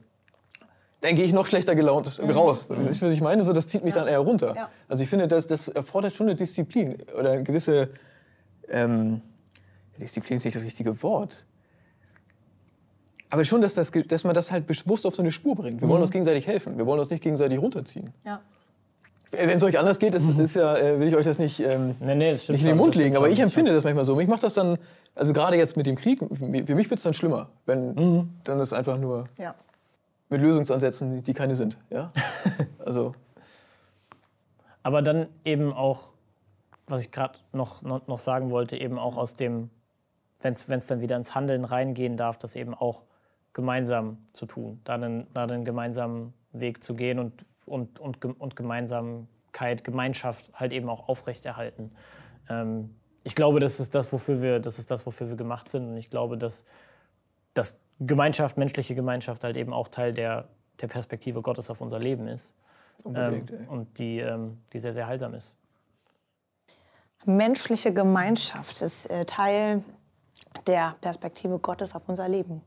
dann 1.00 1.16
gehe 1.16 1.25
ich 1.25 1.32
noch 1.32 1.47
schlechter 1.47 1.75
gelaunt 1.75 2.23
mhm. 2.23 2.30
raus. 2.30 2.68
Mhm. 2.68 2.87
Wisst 2.87 3.02
ihr, 3.02 3.09
was 3.09 3.14
ich 3.14 3.21
meine? 3.21 3.42
So, 3.42 3.52
das 3.52 3.66
zieht 3.66 3.82
mich 3.82 3.92
ja. 3.92 4.02
dann 4.02 4.09
eher 4.09 4.21
runter. 4.21 4.54
Ja. 4.54 4.68
Also 4.88 5.02
ich 5.02 5.11
finde, 5.11 5.26
das, 5.26 5.49
das 5.49 5.66
erfordert 5.66 6.12
schon 6.12 6.28
eine 6.28 6.37
Disziplin 6.37 6.97
oder 7.18 7.32
eine 7.32 7.42
gewisse 7.42 7.88
ähm, 8.68 9.21
Disziplin 10.00 10.38
ist 10.38 10.44
nicht 10.44 10.56
das 10.56 10.64
richtige 10.64 11.02
Wort. 11.02 11.44
Aber 13.30 13.44
schon, 13.44 13.62
dass, 13.62 13.75
das, 13.75 13.90
dass 14.08 14.25
man 14.25 14.34
das 14.34 14.52
halt 14.52 14.66
bewusst 14.66 15.06
auf 15.06 15.14
so 15.14 15.22
eine 15.22 15.30
Spur 15.30 15.56
bringt. 15.56 15.80
Wir 15.80 15.88
wollen 15.88 15.99
mhm. 15.99 16.02
uns 16.02 16.11
gegenseitig 16.11 16.46
helfen. 16.46 16.76
Wir 16.76 16.87
wollen 16.87 17.00
uns 17.00 17.11
nicht 17.11 17.22
gegenseitig 17.22 17.58
runterziehen. 17.58 18.12
Ja. 18.25 18.40
Wenn 19.30 19.50
es 19.50 19.62
euch 19.62 19.78
anders 19.78 19.99
geht, 19.99 20.12
das 20.12 20.26
ist 20.26 20.56
ja, 20.56 20.76
äh, 20.76 21.00
will 21.00 21.08
ich 21.08 21.16
euch 21.16 21.25
das 21.25 21.38
nicht, 21.38 21.61
ähm, 21.61 21.94
nee, 22.00 22.14
nee, 22.14 22.32
das 22.32 22.50
nicht 22.50 22.61
in 22.62 22.68
den 22.68 22.76
Mund 22.76 22.94
legen. 22.94 23.16
Aber 23.16 23.30
ich 23.30 23.40
empfinde 23.40 23.72
das 23.72 23.84
manchmal 23.84 24.04
so. 24.04 24.14
Mich 24.14 24.28
macht 24.28 24.42
das 24.42 24.52
dann, 24.52 24.76
also 25.14 25.32
gerade 25.32 25.56
jetzt 25.56 25.78
mit 25.78 25.87
dem 25.87 25.96
Krieg, 25.96 26.18
für 26.18 26.46
mich 26.75 26.90
wird 26.90 26.99
es 26.99 27.02
dann 27.02 27.14
schlimmer, 27.14 27.49
wenn 27.64 27.94
mhm. 27.94 28.30
dann 28.44 28.61
ist 28.61 28.75
einfach 28.75 28.99
nur. 28.99 29.25
Ja 29.38 29.54
mit 30.32 30.40
Lösungsansätzen, 30.40 31.22
die 31.22 31.34
keine 31.34 31.54
sind. 31.54 31.78
Ja? 31.90 32.11
also. 32.84 33.14
Aber 34.82 35.02
dann 35.02 35.28
eben 35.44 35.72
auch, 35.72 36.14
was 36.88 37.02
ich 37.02 37.12
gerade 37.12 37.38
noch, 37.52 37.82
noch, 37.82 38.08
noch, 38.08 38.18
sagen 38.18 38.50
wollte, 38.50 38.76
eben 38.76 38.99
auch 38.99 39.16
aus 39.16 39.37
dem, 39.37 39.70
wenn 40.44 40.54
es 40.54 40.87
dann 40.87 41.00
wieder 41.00 41.16
ins 41.16 41.34
Handeln 41.34 41.64
reingehen 41.64 42.16
darf, 42.16 42.38
das 42.38 42.56
eben 42.56 42.75
auch 42.75 43.02
gemeinsam 43.52 44.18
zu 44.32 44.46
tun, 44.46 44.80
da 44.84 44.94
einen, 44.94 45.26
da 45.34 45.44
einen 45.44 45.64
gemeinsamen 45.64 46.32
Weg 46.52 46.82
zu 46.82 46.94
gehen 46.94 47.18
und, 47.18 47.44
und, 47.66 48.00
und, 48.00 48.25
und 48.25 48.56
Gemeinsamkeit, 48.56 49.84
Gemeinschaft 49.84 50.52
halt 50.54 50.72
eben 50.72 50.88
auch 50.88 51.08
aufrechterhalten. 51.08 51.92
ähm, 52.49 52.94
ich 53.25 53.34
glaube, 53.34 53.61
das 53.61 53.78
ist 53.78 53.94
das, 53.94 54.12
wofür 54.12 54.42
wir, 54.42 54.58
das 54.58 54.78
ist 54.78 54.90
das, 54.90 55.06
wofür 55.06 55.28
wir 55.28 55.37
gemacht 55.37 55.68
sind. 55.68 55.90
Und 55.90 55.96
ich 55.96 56.11
glaube, 56.11 56.37
dass, 56.37 56.64
dass 57.54 57.78
Gemeinschaft, 58.00 58.56
menschliche 58.56 58.94
Gemeinschaft 58.94 59.44
halt 59.44 59.56
eben 59.56 59.72
auch 59.72 59.88
Teil 59.88 60.12
der, 60.12 60.49
der 60.80 60.88
Perspektive 60.88 61.40
Gottes 61.42 61.70
auf 61.70 61.80
unser 61.80 61.99
Leben 61.99 62.26
ist. 62.26 62.54
Ähm, 63.04 63.46
und 63.68 63.99
die, 63.99 64.18
ähm, 64.18 64.58
die 64.72 64.78
sehr, 64.78 64.92
sehr 64.92 65.06
heilsam 65.06 65.34
ist. 65.34 65.56
Menschliche 67.25 67.92
Gemeinschaft 67.92 68.82
ist 68.82 69.06
äh, 69.06 69.25
Teil 69.25 69.82
der 70.66 70.97
Perspektive 71.00 71.59
Gottes 71.59 71.94
auf 71.94 72.09
unser 72.09 72.28
Leben. 72.28 72.62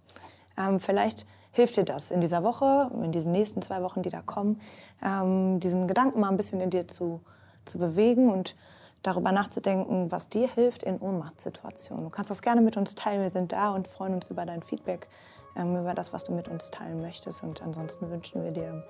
Ähm, 0.58 0.80
vielleicht 0.80 1.26
hilft 1.52 1.78
dir 1.78 1.86
das 1.86 2.12
in 2.12 2.22
dieser 2.22 2.44
Woche, 2.44 2.92
in 3.02 3.12
diesen 3.12 3.32
nächsten 3.32 3.62
zwei 3.62 3.82
Wochen, 3.82 4.02
die 4.02 4.10
da 4.10 4.22
kommen, 4.22 4.62
ähm, 5.04 5.60
diesen 5.60 5.88
Gedanken 5.88 6.20
mal 6.20 6.30
ein 6.30 6.38
bisschen 6.38 6.60
in 6.60 6.70
dir 6.70 6.88
zu, 6.88 7.22
zu 7.66 7.78
bewegen 7.78 8.32
und 8.32 8.56
darüber 9.04 9.32
nachzudenken, 9.32 10.12
was 10.12 10.30
dir 10.30 10.50
hilft 10.50 10.84
in 10.84 11.00
Ohnmachtssituationen. 11.00 12.06
Du 12.06 12.10
kannst 12.10 12.32
das 12.32 12.42
gerne 12.42 12.62
mit 12.62 12.76
uns 12.76 12.96
teilen. 12.96 13.22
Wir 13.22 13.30
sind 13.30 13.52
da 13.52 13.70
und 13.72 13.88
freuen 13.88 14.16
uns 14.16 14.30
über 14.30 14.46
dein 14.46 14.64
Feedback, 14.64 15.08
ähm, 15.56 15.78
über 15.78 15.94
das, 15.94 16.12
was 16.12 16.24
du 16.24 16.34
mit 16.34 16.50
uns 16.50 16.72
teilen 16.72 17.02
möchtest. 17.02 17.44
Und 17.44 17.62
ansonsten 17.62 18.10
wünschen 18.10 18.44
wir 18.44 18.52
dir 18.52 18.84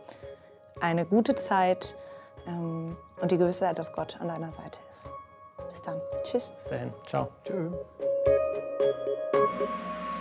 eine 0.82 1.06
gute 1.06 1.36
Zeit 1.36 1.96
ähm, 2.48 2.96
und 3.22 3.32
die 3.32 3.38
Gewissheit, 3.38 3.78
dass 3.78 3.92
Gott 3.92 4.20
an 4.20 4.30
deiner 4.30 4.52
Seite 4.52 4.80
ist. 4.90 5.10
Bis 5.70 5.82
dann. 5.82 6.00
Tschüss. 6.24 6.52
Bis 6.52 6.70
dahin. 6.70 6.94
Ciao. 7.06 7.28
Tschüss. 7.44 7.74
Thank 8.25 8.38
you. 9.60 10.15